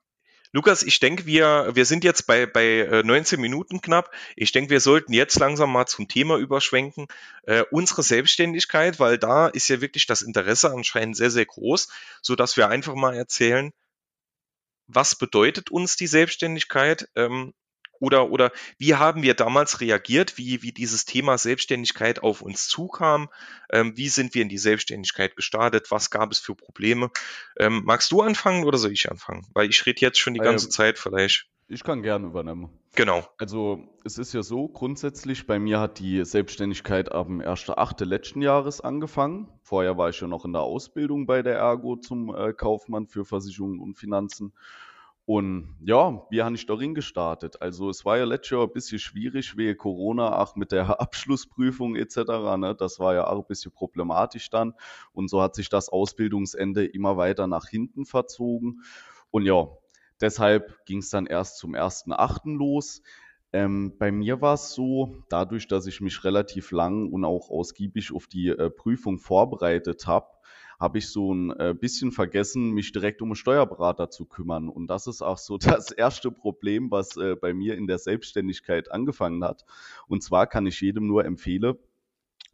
[0.52, 4.14] Lukas, ich denke, wir, wir sind jetzt bei, bei 19 äh, Minuten knapp.
[4.36, 7.08] Ich denke, wir sollten jetzt langsam mal zum Thema überschwenken.
[7.48, 11.88] Äh, unsere Selbstständigkeit, weil da ist ja wirklich das Interesse anscheinend sehr, sehr groß,
[12.22, 13.72] so dass wir einfach mal erzählen,
[14.86, 17.10] was bedeutet uns die Selbstständigkeit?
[17.16, 17.56] Ähm,
[18.04, 23.30] oder, oder wie haben wir damals reagiert, wie, wie dieses Thema Selbstständigkeit auf uns zukam?
[23.72, 25.90] Ähm, wie sind wir in die Selbstständigkeit gestartet?
[25.90, 27.12] Was gab es für Probleme?
[27.58, 29.48] Ähm, magst du anfangen oder soll ich anfangen?
[29.54, 31.48] Weil ich rede jetzt schon die ganze ähm, Zeit vielleicht.
[31.70, 32.78] Ich kann gerne übernehmen.
[32.96, 33.24] Genau.
[33.38, 38.04] Also es ist ja so, grundsätzlich bei mir hat die Selbstständigkeit ab dem 1.8.
[38.04, 39.48] letzten Jahres angefangen.
[39.62, 43.24] Vorher war ich ja noch in der Ausbildung bei der Ergo zum äh, Kaufmann für
[43.24, 44.52] Versicherungen und Finanzen.
[45.26, 47.62] Und ja, wie habe ich darin gestartet?
[47.62, 51.96] Also es war ja letztes Jahr ein bisschen schwierig wegen Corona, auch mit der Abschlussprüfung
[51.96, 52.18] etc.
[52.58, 52.76] Ne?
[52.78, 54.74] Das war ja auch ein bisschen problematisch dann.
[55.14, 58.84] Und so hat sich das Ausbildungsende immer weiter nach hinten verzogen.
[59.32, 59.68] Und ja,
[60.20, 62.58] deshalb ging es dann erst zum 1.8.
[62.58, 63.02] los.
[63.54, 68.12] Ähm, bei mir war es so, dadurch, dass ich mich relativ lang und auch ausgiebig
[68.14, 70.28] auf die äh, Prüfung vorbereitet habe,
[70.84, 74.68] habe ich so ein äh, bisschen vergessen, mich direkt um einen Steuerberater zu kümmern.
[74.68, 78.92] Und das ist auch so das erste Problem, was äh, bei mir in der Selbstständigkeit
[78.92, 79.64] angefangen hat.
[80.08, 81.78] Und zwar kann ich jedem nur empfehlen,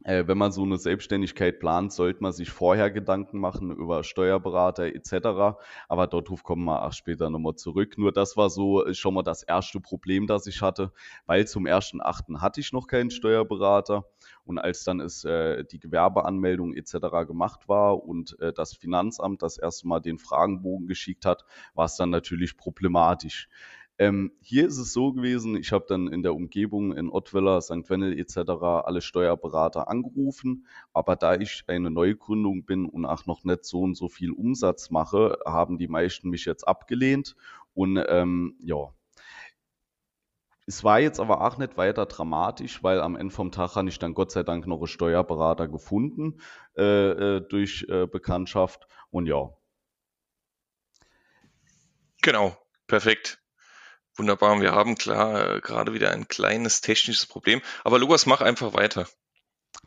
[0.04, 4.86] äh, wenn man so eine Selbstständigkeit plant, sollte man sich vorher Gedanken machen über Steuerberater
[4.86, 5.58] etc.
[5.88, 7.98] Aber darauf kommen wir auch später nochmal zurück.
[7.98, 10.92] Nur das war so schon mal das erste Problem, das ich hatte,
[11.26, 12.40] weil zum 1.8.
[12.40, 14.04] hatte ich noch keinen Steuerberater.
[14.50, 17.24] Und als dann ist, äh, die Gewerbeanmeldung etc.
[17.24, 21.94] gemacht war und äh, das Finanzamt das erste Mal den Fragenbogen geschickt hat, war es
[21.94, 23.48] dann natürlich problematisch.
[23.96, 27.88] Ähm, hier ist es so gewesen, ich habe dann in der Umgebung in Ottweiler, St.
[27.88, 28.38] Wennel etc.
[28.60, 33.94] alle Steuerberater angerufen, aber da ich eine Neugründung bin und auch noch nicht so und
[33.94, 37.36] so viel Umsatz mache, haben die meisten mich jetzt abgelehnt
[37.72, 38.92] und ähm, ja,
[40.70, 43.98] es war jetzt aber auch nicht weiter dramatisch, weil am Ende vom Tag habe ich
[43.98, 46.40] dann Gott sei Dank noch einen Steuerberater gefunden
[46.76, 49.50] äh, äh durch äh, Bekanntschaft und ja.
[52.22, 52.56] Genau,
[52.86, 53.42] perfekt.
[54.14, 54.60] Wunderbar.
[54.60, 57.62] Wir haben klar äh, gerade wieder ein kleines technisches Problem.
[57.82, 59.08] Aber Lukas, mach einfach weiter.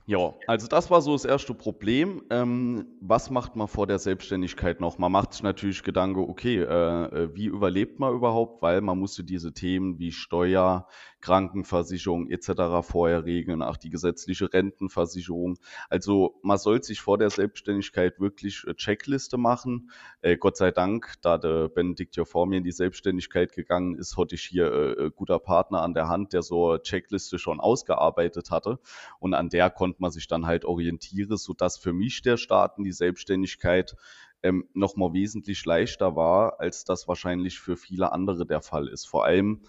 [0.06, 2.24] Ja, also das war so das erste Problem.
[2.30, 4.98] Ähm, was macht man vor der Selbstständigkeit noch?
[4.98, 8.62] Man macht sich natürlich Gedanken, okay, äh, äh, wie überlebt man überhaupt?
[8.62, 10.88] Weil man musste diese Themen wie Steuer,
[11.22, 12.86] Krankenversicherung etc.
[12.86, 15.58] vorher regeln, auch die gesetzliche Rentenversicherung.
[15.90, 19.90] Also man soll sich vor der Selbstständigkeit wirklich äh, Checkliste machen.
[20.22, 24.18] Äh, Gott sei Dank, da der Benedikt ja vor mir in die Selbstständigkeit gegangen ist,
[24.18, 28.52] hatte ich hier äh, guter Partner an der Hand, der so eine Checkliste schon ausgearbeitet
[28.52, 28.80] hatte.
[29.20, 32.84] Und an der konnte man sich dann halt orientieren, sodass für mich der Start in
[32.84, 33.96] die Selbstständigkeit
[34.44, 39.06] ähm, nochmal wesentlich leichter war, als das wahrscheinlich für viele andere der Fall ist.
[39.06, 39.62] Vor allem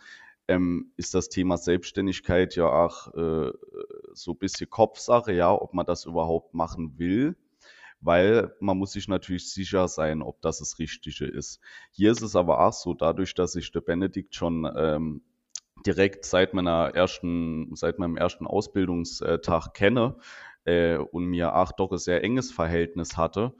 [0.49, 3.53] ähm, ist das Thema Selbstständigkeit ja auch äh,
[4.13, 7.37] so ein bisschen Kopfsache, ja, ob man das überhaupt machen will,
[8.01, 11.61] weil man muss sich natürlich sicher sein, ob das das Richtige ist.
[11.93, 15.23] Hier ist es aber auch so, dadurch, dass ich der Benedikt schon ähm,
[15.87, 20.17] direkt seit meiner ersten, seit meinem ersten Ausbildungstag kenne
[20.65, 23.55] äh, und mir auch doch ein sehr enges Verhältnis hatte,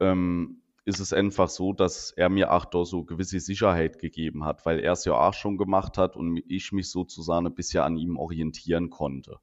[0.00, 4.66] ähm, ist es einfach so, dass er mir auch da so gewisse Sicherheit gegeben hat,
[4.66, 7.96] weil er es ja auch schon gemacht hat und ich mich sozusagen ein bisschen an
[7.96, 9.38] ihm orientieren konnte.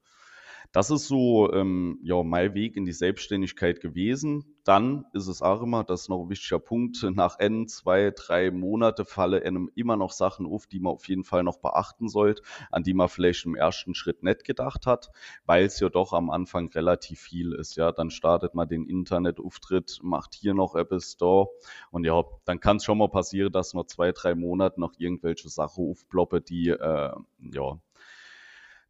[0.72, 4.44] Das ist so ähm, ja, mein Weg in die Selbstständigkeit gewesen.
[4.62, 8.52] Dann ist es auch immer, das ist noch ein wichtiger Punkt, nach N, zwei, drei
[8.52, 12.42] Monate falle einem immer noch Sachen auf, die man auf jeden Fall noch beachten sollte,
[12.70, 15.10] an die man vielleicht im ersten Schritt nicht gedacht hat,
[15.44, 17.74] weil es ja doch am Anfang relativ viel ist.
[17.74, 21.48] Ja, dann startet man den Internetauftritt, macht hier noch Apple Store
[21.90, 25.48] und ja, dann kann es schon mal passieren, dass noch zwei, drei Monate noch irgendwelche
[25.48, 27.10] Sachen aufploppen, die äh,
[27.52, 27.80] ja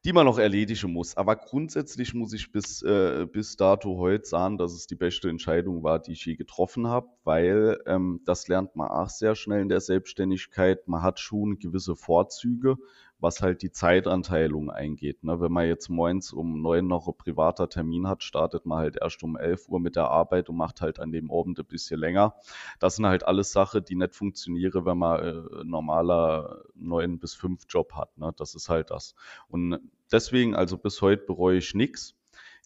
[0.05, 1.17] die man noch erledigen muss.
[1.17, 5.83] Aber grundsätzlich muss ich bis, äh, bis dato heute sagen, dass es die beste Entscheidung
[5.83, 9.69] war, die ich je getroffen habe, weil ähm, das lernt man auch sehr schnell in
[9.69, 10.89] der Selbstständigkeit.
[10.89, 12.77] Man hat schon gewisse Vorzüge,
[13.21, 15.23] was halt die Zeitanteilung eingeht.
[15.25, 15.41] Ne?
[15.41, 19.23] Wenn man jetzt morgens um neun noch ein privater Termin hat, startet man halt erst
[19.23, 22.35] um elf Uhr mit der Arbeit und macht halt an dem Abend ein bisschen länger.
[22.79, 27.65] Das sind halt alles Sachen, die nicht funktionieren, wenn man äh, normaler neun bis fünf
[27.69, 28.17] Job hat.
[28.19, 28.33] Ne?
[28.37, 29.15] Das ist halt das.
[29.49, 29.79] Und
[30.11, 32.17] deswegen, also bis heute bereue ich nichts.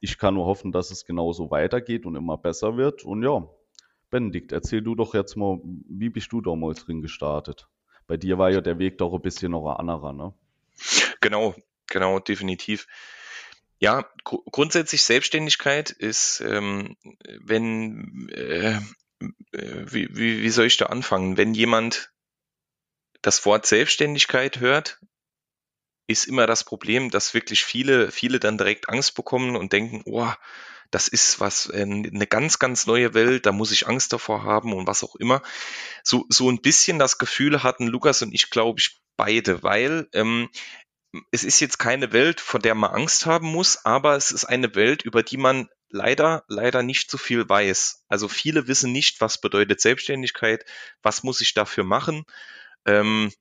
[0.00, 3.04] Ich kann nur hoffen, dass es genauso weitergeht und immer besser wird.
[3.04, 3.48] Und ja,
[4.10, 7.68] Benedikt, erzähl du doch jetzt mal, wie bist du damals drin gestartet?
[8.06, 10.34] Bei dir war ja der Weg doch ein bisschen noch ein anderer, ne?
[11.24, 11.54] Genau,
[11.88, 12.86] genau, definitiv.
[13.78, 16.98] Ja, gr grundsätzlich Selbstständigkeit ist, ähm,
[17.40, 18.78] wenn, äh,
[19.50, 21.38] wie, wie, wie soll ich da anfangen?
[21.38, 22.12] Wenn jemand
[23.22, 25.00] das Wort Selbstständigkeit hört,
[26.06, 30.30] ist immer das Problem, dass wirklich viele, viele dann direkt Angst bekommen und denken, oh,
[30.90, 34.74] das ist was, äh, eine ganz, ganz neue Welt, da muss ich Angst davor haben
[34.74, 35.42] und was auch immer.
[36.02, 40.50] So, so ein bisschen das Gefühl hatten Lukas und ich, glaube ich, beide, weil ähm,
[41.30, 44.74] es ist jetzt keine Welt, vor der man Angst haben muss, aber es ist eine
[44.74, 48.04] Welt, über die man leider, leider nicht so viel weiß.
[48.08, 50.64] Also viele wissen nicht, was bedeutet Selbstständigkeit,
[51.02, 52.24] was muss ich dafür machen.
[52.86, 53.32] Ähm,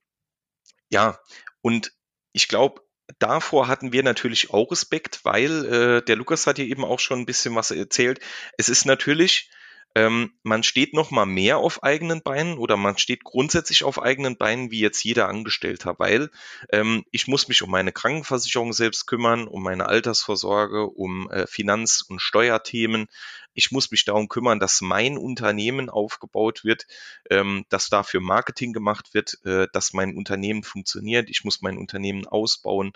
[0.89, 1.19] ja,
[1.61, 1.93] und
[2.31, 2.81] ich glaube,
[3.19, 7.19] davor hatten wir natürlich auch Respekt, weil äh, der Lukas hat hier eben auch schon
[7.19, 8.19] ein bisschen was erzählt.
[8.57, 9.49] Es ist natürlich
[9.95, 14.37] ähm, man steht noch mal mehr auf eigenen Beinen oder man steht grundsätzlich auf eigenen
[14.37, 16.31] Beinen wie jetzt jeder Angestellter, weil
[16.71, 22.01] ähm, ich muss mich um meine Krankenversicherung selbst kümmern, um meine Altersvorsorge, um äh, Finanz-
[22.01, 23.07] und Steuerthemen.
[23.53, 26.87] Ich muss mich darum kümmern, dass mein Unternehmen aufgebaut wird,
[27.29, 31.29] ähm, dass dafür Marketing gemacht wird, äh, dass mein Unternehmen funktioniert.
[31.29, 32.93] Ich muss mein Unternehmen ausbauen,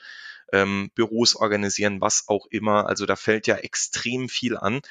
[0.51, 2.87] ähm, Büros organisieren, was auch immer.
[2.87, 4.81] Also da fällt ja extrem viel an.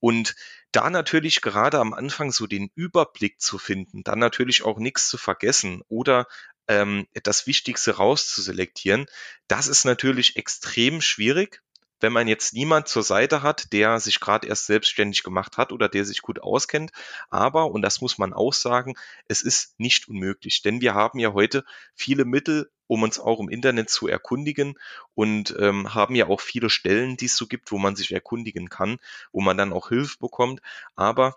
[0.00, 0.34] Und
[0.72, 5.16] da natürlich gerade am Anfang so den Überblick zu finden, dann natürlich auch nichts zu
[5.18, 6.26] vergessen oder
[6.68, 9.06] ähm, das Wichtigste rauszuselektieren,
[9.48, 11.62] das ist natürlich extrem schwierig,
[12.00, 15.88] wenn man jetzt niemand zur Seite hat, der sich gerade erst selbstständig gemacht hat oder
[15.88, 16.92] der sich gut auskennt.
[17.30, 18.94] Aber, und das muss man auch sagen,
[19.28, 23.48] es ist nicht unmöglich, denn wir haben ja heute viele Mittel, um uns auch im
[23.48, 24.78] Internet zu erkundigen
[25.14, 28.68] und ähm, haben ja auch viele Stellen, die es so gibt, wo man sich erkundigen
[28.68, 28.98] kann,
[29.32, 30.60] wo man dann auch Hilfe bekommt.
[30.94, 31.36] Aber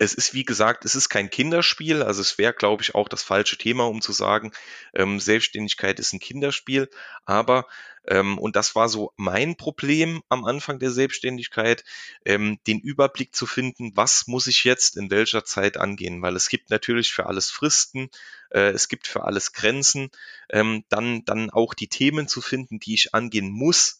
[0.00, 2.02] es ist, wie gesagt, es ist kein Kinderspiel.
[2.02, 4.50] Also es wäre, glaube ich, auch das falsche Thema, um zu sagen,
[4.94, 6.88] ähm, Selbstständigkeit ist ein Kinderspiel.
[7.26, 7.66] Aber,
[8.08, 11.84] ähm, und das war so mein Problem am Anfang der Selbstständigkeit,
[12.24, 16.22] ähm, den Überblick zu finden, was muss ich jetzt in welcher Zeit angehen.
[16.22, 18.08] Weil es gibt natürlich für alles Fristen,
[18.48, 20.08] äh, es gibt für alles Grenzen.
[20.48, 23.99] Ähm, dann, dann auch die Themen zu finden, die ich angehen muss,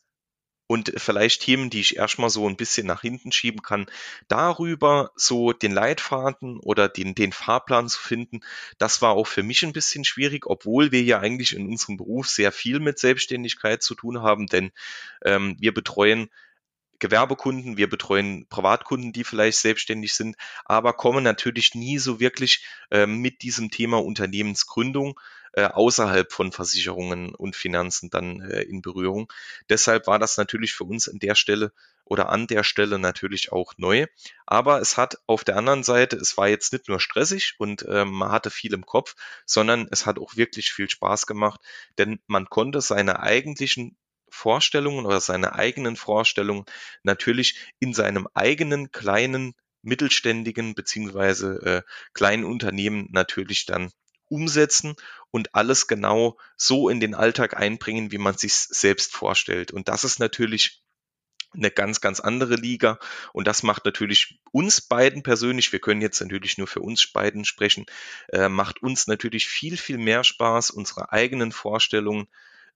[0.70, 3.86] und vielleicht Themen, die ich erstmal so ein bisschen nach hinten schieben kann,
[4.28, 8.38] darüber so den Leitfaden oder den, den Fahrplan zu finden,
[8.78, 12.28] das war auch für mich ein bisschen schwierig, obwohl wir ja eigentlich in unserem Beruf
[12.28, 14.70] sehr viel mit Selbstständigkeit zu tun haben, denn
[15.24, 16.30] ähm, wir betreuen
[17.00, 23.06] Gewerbekunden, wir betreuen Privatkunden, die vielleicht selbstständig sind, aber kommen natürlich nie so wirklich äh,
[23.06, 25.18] mit diesem Thema Unternehmensgründung
[25.52, 29.32] äh, außerhalb von Versicherungen und Finanzen dann äh, in Berührung.
[29.68, 31.72] Deshalb war das natürlich für uns an der Stelle
[32.04, 34.06] oder an der Stelle natürlich auch neu.
[34.46, 38.04] Aber es hat auf der anderen Seite, es war jetzt nicht nur stressig und äh,
[38.04, 39.14] man hatte viel im Kopf,
[39.46, 41.60] sondern es hat auch wirklich viel Spaß gemacht,
[41.98, 43.96] denn man konnte seine eigentlichen
[44.28, 46.64] Vorstellungen oder seine eigenen Vorstellungen
[47.02, 53.90] natürlich in seinem eigenen kleinen mittelständigen beziehungsweise äh, kleinen Unternehmen natürlich dann
[54.28, 54.94] umsetzen
[55.30, 59.72] und alles genau so in den Alltag einbringen, wie man sich selbst vorstellt.
[59.72, 60.82] Und das ist natürlich
[61.52, 62.98] eine ganz, ganz andere Liga.
[63.32, 67.44] Und das macht natürlich uns beiden persönlich, wir können jetzt natürlich nur für uns beiden
[67.44, 67.86] sprechen,
[68.28, 72.28] äh, macht uns natürlich viel, viel mehr Spaß, unsere eigenen Vorstellungen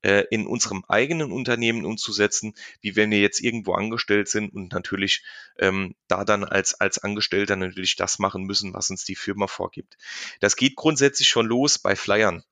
[0.05, 5.25] äh, in unserem eigenen Unternehmen umzusetzen, wie wenn wir jetzt irgendwo angestellt sind und natürlich
[5.59, 9.97] ähm, da dann als, als Angestellter natürlich das machen müssen, was uns die Firma vorgibt.
[10.41, 12.45] Das geht grundsätzlich schon los bei Flyern.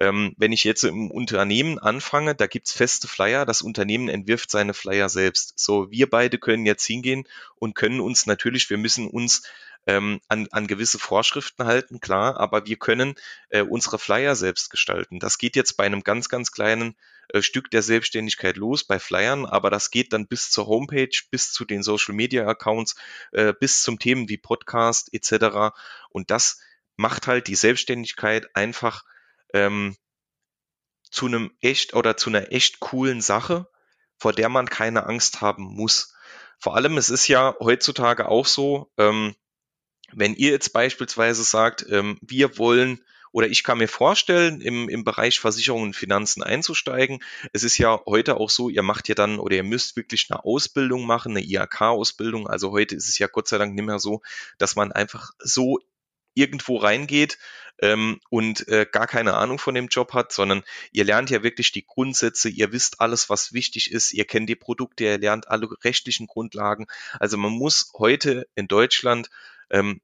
[0.00, 4.74] Ähm, wenn ich jetzt im Unternehmen anfange, da gibt's feste Flyer, das Unternehmen entwirft seine
[4.74, 5.52] Flyer selbst.
[5.56, 9.44] So, wir beide können jetzt hingehen und können uns natürlich, wir müssen uns
[9.86, 13.14] ähm, an, an gewisse Vorschriften halten, klar, aber wir können
[13.50, 15.18] äh, unsere Flyer selbst gestalten.
[15.18, 16.96] Das geht jetzt bei einem ganz, ganz kleinen
[17.28, 21.52] äh, Stück der Selbstständigkeit los, bei Flyern, aber das geht dann bis zur Homepage, bis
[21.52, 22.96] zu den Social Media Accounts,
[23.32, 25.74] äh, bis zum Themen wie Podcast etc.
[26.10, 26.60] Und das
[26.96, 29.04] macht halt die Selbstständigkeit einfach
[29.52, 29.96] ähm,
[31.10, 33.68] zu einem echt oder zu einer echt coolen Sache,
[34.16, 36.14] vor der man keine Angst haben muss.
[36.58, 39.34] Vor allem, es ist ja heutzutage auch so, ähm,
[40.16, 43.00] wenn ihr jetzt beispielsweise sagt, ähm, wir wollen
[43.34, 47.18] oder ich kann mir vorstellen, im, im Bereich Versicherungen und Finanzen einzusteigen.
[47.52, 50.44] Es ist ja heute auch so, ihr macht ja dann oder ihr müsst wirklich eine
[50.44, 52.46] Ausbildung machen, eine IHK-Ausbildung.
[52.46, 54.22] Also heute ist es ja Gott sei Dank nicht mehr so,
[54.58, 55.80] dass man einfach so
[56.34, 57.38] irgendwo reingeht
[57.80, 61.72] ähm, und äh, gar keine Ahnung von dem Job hat, sondern ihr lernt ja wirklich
[61.72, 65.68] die Grundsätze, ihr wisst alles, was wichtig ist, ihr kennt die Produkte, ihr lernt alle
[65.82, 66.86] rechtlichen Grundlagen.
[67.18, 69.28] Also man muss heute in Deutschland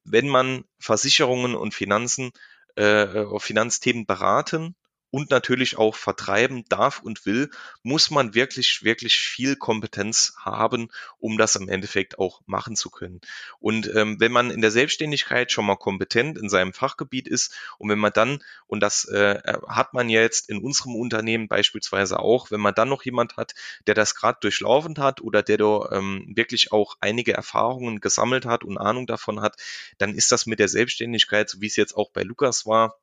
[0.05, 2.31] wenn man Versicherungen und Finanzen,
[2.77, 4.75] äh, Finanzthemen beraten
[5.11, 7.51] und natürlich auch vertreiben darf und will,
[7.83, 13.21] muss man wirklich, wirklich viel Kompetenz haben, um das im Endeffekt auch machen zu können.
[13.59, 17.89] Und ähm, wenn man in der Selbstständigkeit schon mal kompetent in seinem Fachgebiet ist und
[17.89, 22.51] wenn man dann, und das äh, hat man ja jetzt in unserem Unternehmen beispielsweise auch,
[22.51, 23.55] wenn man dann noch jemand hat,
[23.87, 28.65] der das gerade durchlaufen hat oder der da ähm, wirklich auch einige Erfahrungen gesammelt hat
[28.65, 29.57] und Ahnung davon hat,
[29.99, 32.99] dann ist das mit der Selbstständigkeit, so wie es jetzt auch bei Lukas war,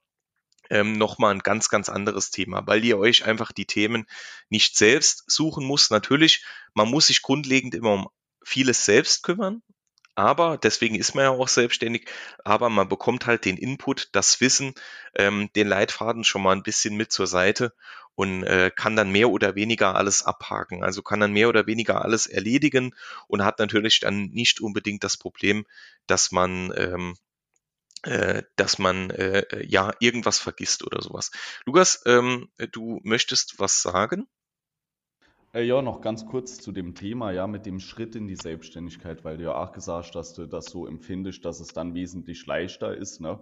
[0.69, 4.05] ähm, nochmal ein ganz, ganz anderes Thema, weil ihr euch einfach die Themen
[4.49, 5.89] nicht selbst suchen muss.
[5.89, 8.09] Natürlich, man muss sich grundlegend immer um
[8.43, 9.61] vieles selbst kümmern,
[10.15, 12.09] aber deswegen ist man ja auch selbstständig,
[12.43, 14.73] aber man bekommt halt den Input, das Wissen,
[15.15, 17.73] ähm, den Leitfaden schon mal ein bisschen mit zur Seite
[18.15, 20.83] und äh, kann dann mehr oder weniger alles abhaken.
[20.83, 22.95] Also kann dann mehr oder weniger alles erledigen
[23.27, 25.67] und hat natürlich dann nicht unbedingt das Problem,
[26.07, 27.26] dass man ähm, äh,
[28.55, 31.31] dass man äh, ja irgendwas vergisst oder sowas.
[31.65, 34.27] Lukas, ähm, du möchtest was sagen?
[35.53, 39.23] Äh, ja, noch ganz kurz zu dem Thema, ja, mit dem Schritt in die Selbstständigkeit,
[39.23, 42.45] weil du ja auch gesagt hast, dass du das so empfindest, dass es dann wesentlich
[42.45, 43.21] leichter ist.
[43.21, 43.39] Ne?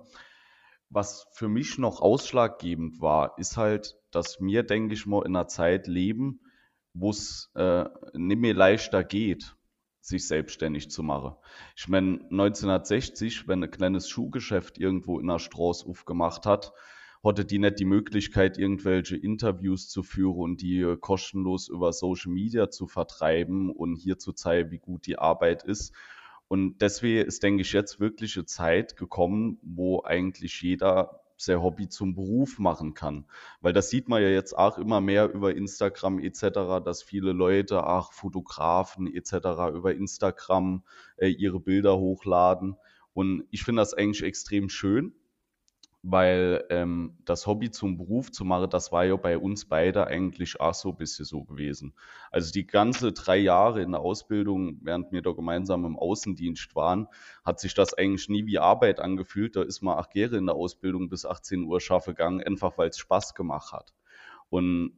[0.89, 5.47] Was für mich noch ausschlaggebend war, ist halt, dass wir, denke ich mal, in einer
[5.47, 6.39] Zeit leben,
[6.93, 9.55] wo es äh, nicht mehr leichter geht,
[10.07, 11.35] sich selbstständig zu machen.
[11.75, 16.73] Ich meine, 1960, wenn ein kleines Schuhgeschäft irgendwo in der Straße aufgemacht hat,
[17.23, 22.31] hatte die nicht die Möglichkeit, irgendwelche Interviews zu führen und die äh, kostenlos über Social
[22.31, 25.93] Media zu vertreiben und hier zu zeigen, wie gut die Arbeit ist.
[26.47, 31.89] Und deswegen ist, denke ich, jetzt wirklich eine Zeit gekommen, wo eigentlich jeder sein Hobby
[31.89, 33.25] zum Beruf machen kann.
[33.61, 37.87] Weil das sieht man ja jetzt auch immer mehr über Instagram etc., dass viele Leute,
[37.87, 39.33] auch Fotografen etc.,
[39.73, 40.83] über Instagram
[41.17, 42.77] äh, ihre Bilder hochladen.
[43.13, 45.13] Und ich finde das eigentlich extrem schön,
[46.07, 50.61] weil ähm, das Hobby zum Beruf zu machen, das war ja bei uns beide eigentlich
[50.61, 51.95] auch so ein bisschen so gewesen.
[52.29, 57.07] Also die ganze drei Jahre in der Ausbildung, während wir da gemeinsam im Außendienst waren,
[57.43, 59.55] hat sich das eigentlich nie wie Arbeit angefühlt.
[59.55, 62.89] Da ist man acht Jahre in der Ausbildung bis 18 Uhr schaffe gegangen, einfach weil
[62.89, 63.95] es Spaß gemacht hat.
[64.49, 64.93] Und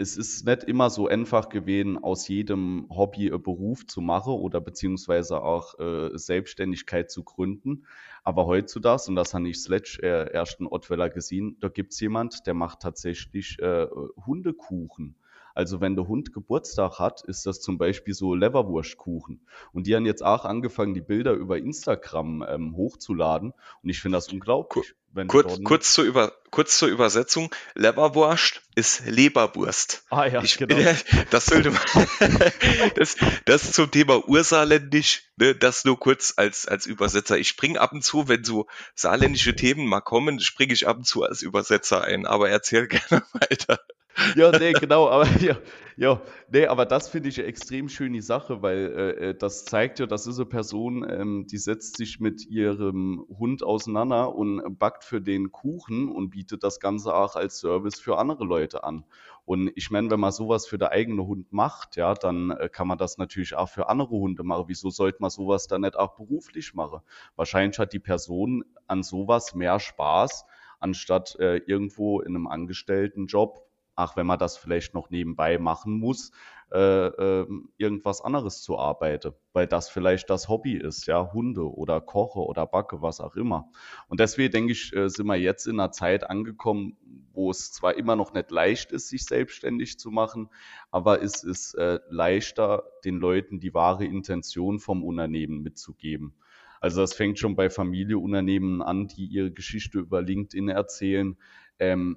[0.00, 4.60] es ist nicht immer so einfach gewesen, aus jedem Hobby einen Beruf zu machen oder
[4.60, 7.84] beziehungsweise auch äh, Selbstständigkeit zu gründen.
[8.24, 12.00] Aber heutzutage, und das habe ich zuletzt äh, erst in Ottweiler gesehen, da gibt es
[12.00, 13.86] jemand, der macht tatsächlich äh,
[14.26, 15.16] Hundekuchen.
[15.54, 19.46] Also wenn der Hund Geburtstag hat, ist das zum Beispiel so Leverwurstkuchen.
[19.72, 23.52] Und die haben jetzt auch angefangen, die Bilder über Instagram ähm, hochzuladen.
[23.82, 24.94] Und ich finde das unglaublich.
[25.28, 27.54] kurz, kurz, zur Über, kurz zur Übersetzung.
[27.74, 30.04] Leverwurst ist Leberwurst.
[30.10, 30.76] Ah ja, ich, genau.
[31.30, 31.80] Das sollte man,
[32.94, 37.38] das, das zum Thema Ursaarländisch, ne, das nur kurz als, als Übersetzer.
[37.38, 41.04] Ich springe ab und zu, wenn so saarländische Themen mal kommen, springe ich ab und
[41.04, 42.26] zu als Übersetzer ein.
[42.26, 43.80] Aber erzähl gerne weiter.
[44.36, 45.56] Ja, nee, genau, aber ja,
[45.96, 49.98] ja, nee, aber das finde ich eine extrem schöne Sache, weil äh, äh, das zeigt
[49.98, 55.04] ja, das ist eine Person, ähm, die setzt sich mit ihrem Hund auseinander und backt
[55.04, 59.04] für den Kuchen und bietet das Ganze auch als Service für andere Leute an.
[59.44, 62.86] Und ich meine, wenn man sowas für der eigene Hund macht, ja, dann äh, kann
[62.86, 64.64] man das natürlich auch für andere Hunde machen.
[64.68, 67.00] Wieso sollte man sowas dann nicht auch beruflich machen?
[67.36, 70.44] Wahrscheinlich hat die Person an sowas mehr Spaß,
[70.78, 76.32] anstatt äh, irgendwo in einem Angestelltenjob ach, wenn man das vielleicht noch nebenbei machen muss,
[76.72, 77.46] äh, äh,
[77.78, 82.66] irgendwas anderes zu arbeiten, weil das vielleicht das Hobby ist, ja, Hunde oder Koche oder
[82.66, 83.70] Backe, was auch immer.
[84.08, 86.96] Und deswegen denke ich, äh, sind wir jetzt in einer Zeit angekommen,
[87.32, 90.48] wo es zwar immer noch nicht leicht ist, sich selbstständig zu machen,
[90.90, 96.34] aber es ist äh, leichter, den Leuten die wahre Intention vom Unternehmen mitzugeben.
[96.80, 101.36] Also das fängt schon bei Familienunternehmen an, die ihre Geschichte über LinkedIn erzählen.
[101.78, 102.16] Ähm,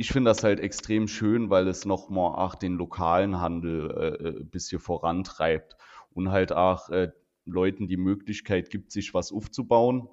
[0.00, 4.36] ich finde das halt extrem schön, weil es nochmal auch den lokalen Handel äh, ein
[4.42, 5.76] äh, bisschen vorantreibt
[6.14, 7.10] und halt auch äh,
[7.44, 10.08] Leuten die Möglichkeit gibt, sich was aufzubauen,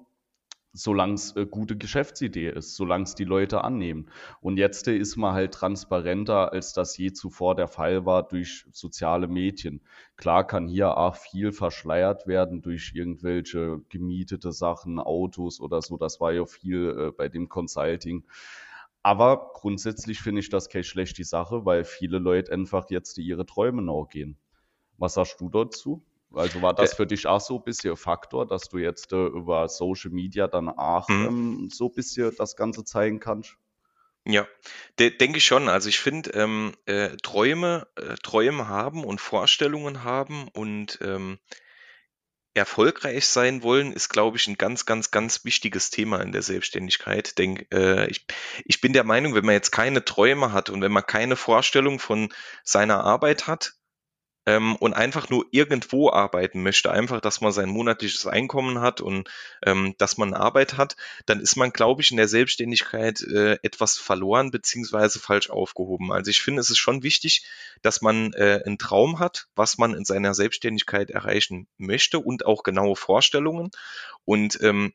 [0.72, 4.10] solange es äh, gute Geschäftsidee ist, solange es die Leute annehmen.
[4.40, 8.66] Und jetzt äh, ist man halt transparenter, als das je zuvor der Fall war durch
[8.72, 9.82] soziale Medien.
[10.16, 15.96] Klar kann hier auch viel verschleiert werden durch irgendwelche gemietete Sachen, Autos oder so.
[15.96, 18.24] Das war ja viel äh, bei dem Consulting.
[19.06, 23.80] Aber grundsätzlich finde ich das keine schlechte Sache, weil viele Leute einfach jetzt ihre Träume
[23.80, 24.36] nachgehen.
[24.98, 26.04] Was sagst du dazu?
[26.34, 29.26] Also war das für dich auch so ein bisschen ein Faktor, dass du jetzt äh,
[29.26, 31.24] über Social Media dann auch mhm.
[31.24, 33.56] ähm, so ein bisschen das Ganze zeigen kannst?
[34.26, 34.44] Ja,
[34.98, 35.68] de denke ich schon.
[35.68, 41.38] Also ich finde, ähm, äh, Träume, äh, Träume haben und Vorstellungen haben und ähm,
[42.56, 47.38] erfolgreich sein wollen, ist, glaube ich, ein ganz, ganz, ganz wichtiges Thema in der Selbstständigkeit.
[47.38, 48.26] Denk, äh, ich,
[48.64, 51.98] ich bin der Meinung, wenn man jetzt keine Träume hat und wenn man keine Vorstellung
[51.98, 52.32] von
[52.64, 53.74] seiner Arbeit hat,
[54.46, 59.28] ähm, und einfach nur irgendwo arbeiten möchte, einfach, dass man sein monatliches Einkommen hat und
[59.64, 63.98] ähm, dass man Arbeit hat, dann ist man, glaube ich, in der Selbstständigkeit äh, etwas
[63.98, 66.12] verloren beziehungsweise falsch aufgehoben.
[66.12, 67.44] Also ich finde, es ist schon wichtig,
[67.82, 72.62] dass man äh, einen Traum hat, was man in seiner Selbstständigkeit erreichen möchte und auch
[72.62, 73.70] genaue Vorstellungen.
[74.24, 74.94] Und ähm,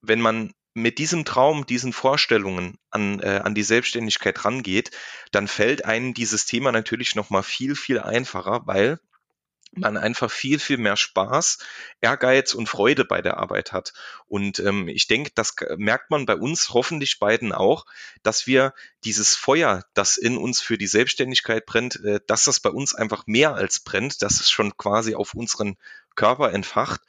[0.00, 4.90] wenn man mit diesem Traum, diesen Vorstellungen an, äh, an die Selbstständigkeit rangeht,
[5.30, 8.98] dann fällt einem dieses Thema natürlich nochmal viel, viel einfacher, weil
[9.74, 11.58] man einfach viel, viel mehr Spaß,
[12.00, 13.94] Ehrgeiz und Freude bei der Arbeit hat.
[14.26, 17.86] Und ähm, ich denke, das merkt man bei uns hoffentlich beiden auch,
[18.22, 22.70] dass wir dieses Feuer, das in uns für die Selbstständigkeit brennt, äh, dass das bei
[22.70, 25.76] uns einfach mehr als brennt, dass es schon quasi auf unseren
[26.16, 27.00] Körper entfacht.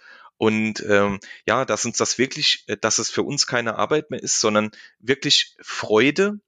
[0.43, 4.21] Und ähm, ja, dass uns das wirklich, äh, dass es für uns keine Arbeit mehr
[4.21, 6.41] ist, sondern wirklich Freude,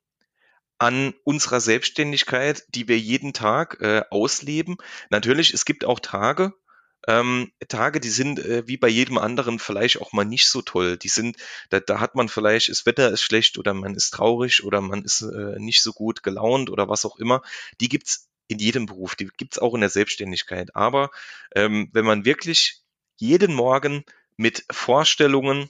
[0.78, 4.76] an unserer Selbstständigkeit, die wir jeden Tag äh, ausleben.
[5.10, 6.54] Natürlich, es gibt auch Tage,
[7.08, 10.98] ähm, Tage, die sind äh, wie bei jedem anderen vielleicht auch mal nicht so toll.
[10.98, 11.38] Die sind,
[11.70, 15.06] da, da hat man vielleicht, das Wetter ist schlecht oder man ist traurig oder man
[15.06, 17.42] ist äh, nicht so gut gelaunt oder was auch immer.
[17.80, 20.76] Die gibt's in jedem Beruf, die gibt's auch in der Selbstständigkeit.
[20.76, 21.12] Aber
[21.56, 22.82] ähm, wenn man wirklich
[23.18, 24.04] jeden Morgen
[24.38, 25.70] mit Vorstellungen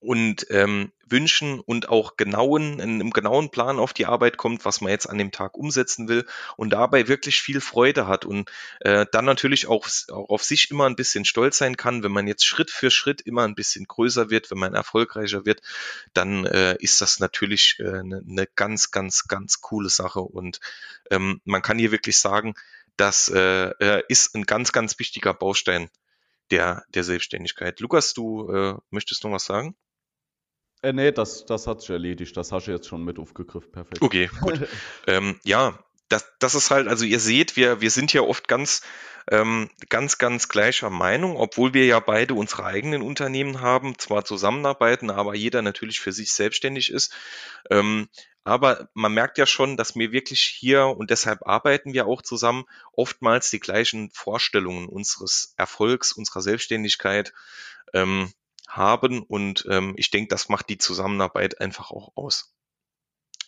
[0.00, 4.90] und ähm, Wünschen und auch genauen, einem genauen Plan auf die Arbeit kommt, was man
[4.92, 6.24] jetzt an dem Tag umsetzen will
[6.56, 8.50] und dabei wirklich viel Freude hat und
[8.80, 12.28] äh, dann natürlich auch, auch auf sich immer ein bisschen stolz sein kann, wenn man
[12.28, 15.62] jetzt Schritt für Schritt immer ein bisschen größer wird, wenn man erfolgreicher wird,
[16.12, 20.60] dann äh, ist das natürlich eine äh, ne, ne ganz, ganz, ganz coole Sache und
[21.10, 22.54] ähm, man kann hier wirklich sagen,
[22.96, 25.88] das äh, ist ein ganz, ganz wichtiger Baustein
[26.50, 27.80] der, der Selbstständigkeit.
[27.80, 29.76] Lukas, du äh, möchtest noch was sagen?
[30.82, 32.36] Äh, nee, das, das hat sich erledigt.
[32.36, 33.72] Das hast du jetzt schon mit aufgegriffen.
[33.72, 34.02] Perfekt.
[34.02, 34.68] Okay, gut.
[35.06, 35.78] ähm, ja,
[36.08, 38.82] das, das ist halt, also ihr seht, wir, wir sind ja oft ganz,
[39.30, 45.10] ähm, ganz, ganz gleicher Meinung, obwohl wir ja beide unsere eigenen Unternehmen haben, zwar zusammenarbeiten,
[45.10, 47.14] aber jeder natürlich für sich selbstständig ist.
[47.70, 48.08] Ähm,
[48.48, 52.64] aber man merkt ja schon, dass wir wirklich hier, und deshalb arbeiten wir auch zusammen,
[52.92, 57.32] oftmals die gleichen Vorstellungen unseres Erfolgs, unserer Selbstständigkeit
[57.92, 58.32] ähm,
[58.66, 59.22] haben.
[59.22, 62.54] Und ähm, ich denke, das macht die Zusammenarbeit einfach auch aus.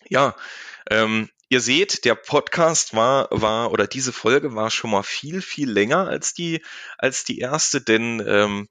[0.09, 0.37] Ja,
[0.91, 5.71] ähm, ihr seht, der Podcast war, war oder diese Folge war schon mal viel, viel
[5.71, 6.65] länger als die,
[6.99, 8.69] als die erste, denn ähm,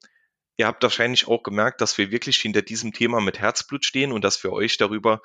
[0.60, 4.26] ihr habt wahrscheinlich auch gemerkt, dass wir wirklich hinter diesem Thema mit Herzblut stehen und
[4.26, 5.22] dass wir euch darüber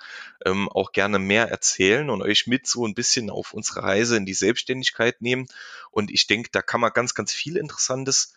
[0.47, 4.26] ähm, auch gerne mehr erzählen und euch mit so ein bisschen auf unsere Reise in
[4.26, 5.49] die Selbstständigkeit nehmen.
[5.91, 8.35] Und ich denke, da kann man ganz, ganz viel Interessantes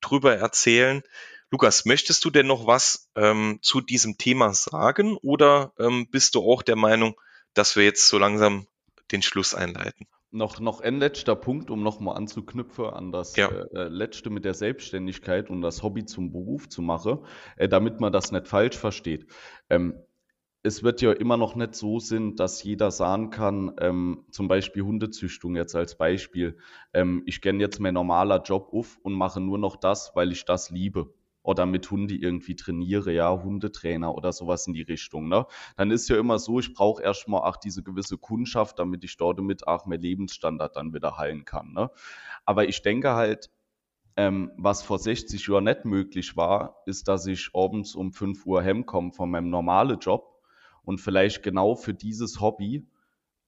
[0.00, 1.02] drüber erzählen.
[1.50, 6.48] Lukas, möchtest du denn noch was ähm, zu diesem Thema sagen oder ähm, bist du
[6.48, 7.20] auch der Meinung,
[7.54, 8.68] dass wir jetzt so langsam
[9.10, 10.06] den Schluss einleiten?
[10.36, 13.48] Noch, noch ein letzter Punkt, um nochmal anzuknüpfen an das ja.
[13.48, 17.20] äh, äh, letzte mit der Selbstständigkeit und das Hobby zum Beruf zu machen,
[17.56, 19.26] äh, damit man das nicht falsch versteht.
[19.70, 19.94] Ähm,
[20.62, 24.82] es wird ja immer noch nicht so sein, dass jeder sagen kann, ähm, zum Beispiel
[24.82, 26.58] Hundezüchtung jetzt als Beispiel,
[26.92, 30.44] ähm, ich kenne jetzt mein normaler Job auf und mache nur noch das, weil ich
[30.44, 31.14] das liebe
[31.46, 35.46] oder mit Hunde irgendwie trainiere, ja, Hundetrainer oder sowas in die Richtung, ne?
[35.76, 39.40] Dann ist ja immer so, ich brauche erstmal auch diese gewisse Kundschaft, damit ich dort
[39.40, 41.90] mit auch mein Lebensstandard dann wieder heilen kann, ne?
[42.44, 43.50] Aber ich denke halt,
[44.16, 48.64] ähm, was vor 60 Jahren nicht möglich war, ist, dass ich abends um 5 Uhr
[48.64, 50.42] heimkomme von meinem normalen Job
[50.82, 52.88] und vielleicht genau für dieses Hobby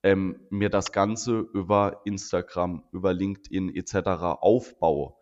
[0.03, 4.39] ähm, mir das Ganze über Instagram, über LinkedIn etc.
[4.39, 5.18] aufbaue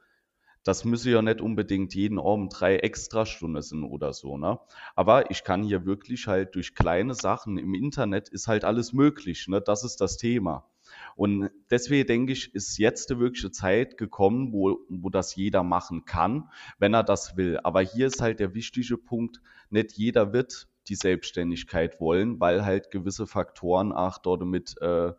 [0.68, 4.60] das müsse ja nicht unbedingt jeden Abend drei Extrastunden sind oder so, ne?
[4.96, 9.48] Aber ich kann hier wirklich halt durch kleine Sachen im Internet ist halt alles möglich,
[9.48, 9.62] ne?
[9.62, 10.70] Das ist das Thema.
[11.16, 16.06] Und deswegen denke ich, ist jetzt die wirkliche Zeit gekommen, wo, wo das jeder machen
[16.06, 16.50] kann,
[16.80, 17.60] wenn er das will.
[17.64, 22.92] Aber hier ist halt der wichtige Punkt, nicht jeder wird die Selbstständigkeit wollen, weil halt
[22.92, 25.12] gewisse Faktoren auch dort mit äh,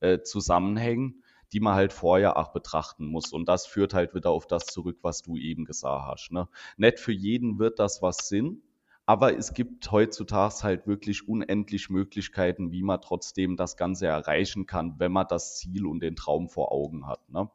[0.00, 1.22] äh, zusammenhängen
[1.52, 3.32] die man halt vorher auch betrachten muss.
[3.32, 6.32] Und das führt halt wieder auf das zurück, was du eben gesagt hast.
[6.32, 6.48] Ne?
[6.76, 8.62] Nicht für jeden wird das was Sinn,
[9.06, 14.96] aber es gibt heutzutage halt wirklich unendlich Möglichkeiten, wie man trotzdem das Ganze erreichen kann,
[14.98, 17.28] wenn man das Ziel und den Traum vor Augen hat.
[17.30, 17.48] Ne?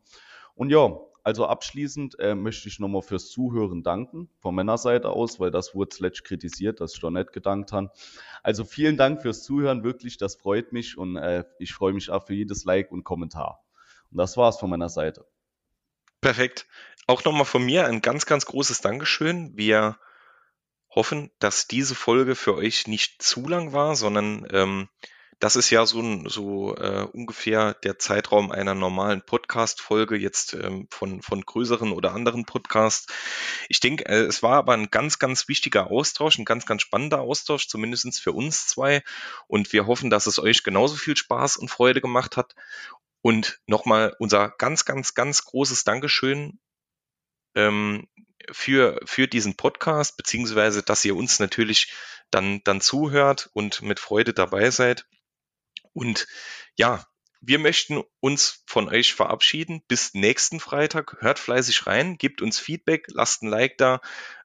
[0.56, 5.40] Und ja, also abschließend äh, möchte ich nochmal fürs Zuhören danken, von meiner Seite aus,
[5.40, 7.92] weil das wurde zuletzt kritisiert, dass ich doch nicht gedankt habe.
[8.44, 12.26] Also vielen Dank fürs Zuhören, wirklich, das freut mich und äh, ich freue mich auch
[12.26, 13.64] für jedes Like und Kommentar.
[14.12, 15.26] Und das war's von meiner Seite.
[16.20, 16.68] Perfekt.
[17.08, 19.58] Auch nochmal von mir ein ganz, ganz großes Dankeschön.
[19.58, 19.98] Wir
[20.90, 24.90] hoffen, dass diese Folge für euch nicht zu lang war, sondern ähm,
[25.42, 31.24] das ist ja so, so äh, ungefähr der Zeitraum einer normalen Podcast-Folge jetzt ähm, von,
[31.24, 33.12] von größeren oder anderen Podcasts.
[33.68, 37.22] Ich denke, äh, es war aber ein ganz, ganz wichtiger Austausch, ein ganz, ganz spannender
[37.22, 39.02] Austausch, zumindestens für uns zwei.
[39.48, 42.54] Und wir hoffen, dass es euch genauso viel Spaß und Freude gemacht hat.
[43.22, 46.60] Und nochmal unser ganz, ganz, ganz großes Dankeschön
[47.56, 48.08] ähm,
[48.52, 51.94] für, für diesen Podcast, beziehungsweise, dass ihr uns natürlich
[52.32, 55.06] dann, dann zuhört und mit Freude dabei seid.
[55.94, 56.28] Und
[56.76, 57.06] ja,
[57.42, 59.82] wir möchten uns von euch verabschieden.
[59.88, 61.18] Bis nächsten Freitag.
[61.22, 64.00] Hört fleißig rein, gebt uns Feedback, lasst ein Like da,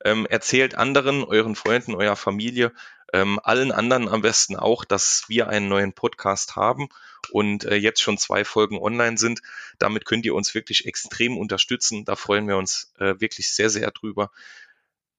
[0.04, 2.72] ähm, erzählt anderen, euren Freunden, eurer Familie,
[3.12, 6.88] ähm, allen anderen am besten auch, dass wir einen neuen Podcast haben
[7.30, 9.42] und äh, jetzt schon zwei Folgen online sind.
[9.78, 12.04] Damit könnt ihr uns wirklich extrem unterstützen.
[12.04, 14.30] Da freuen wir uns äh, wirklich sehr, sehr drüber.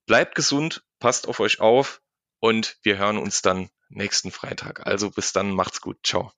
[0.06, 2.02] Bleibt gesund, passt auf euch auf
[2.40, 4.86] und wir hören uns dann nächsten Freitag.
[4.86, 5.98] Also bis dann, macht's gut.
[6.04, 6.32] Ciao.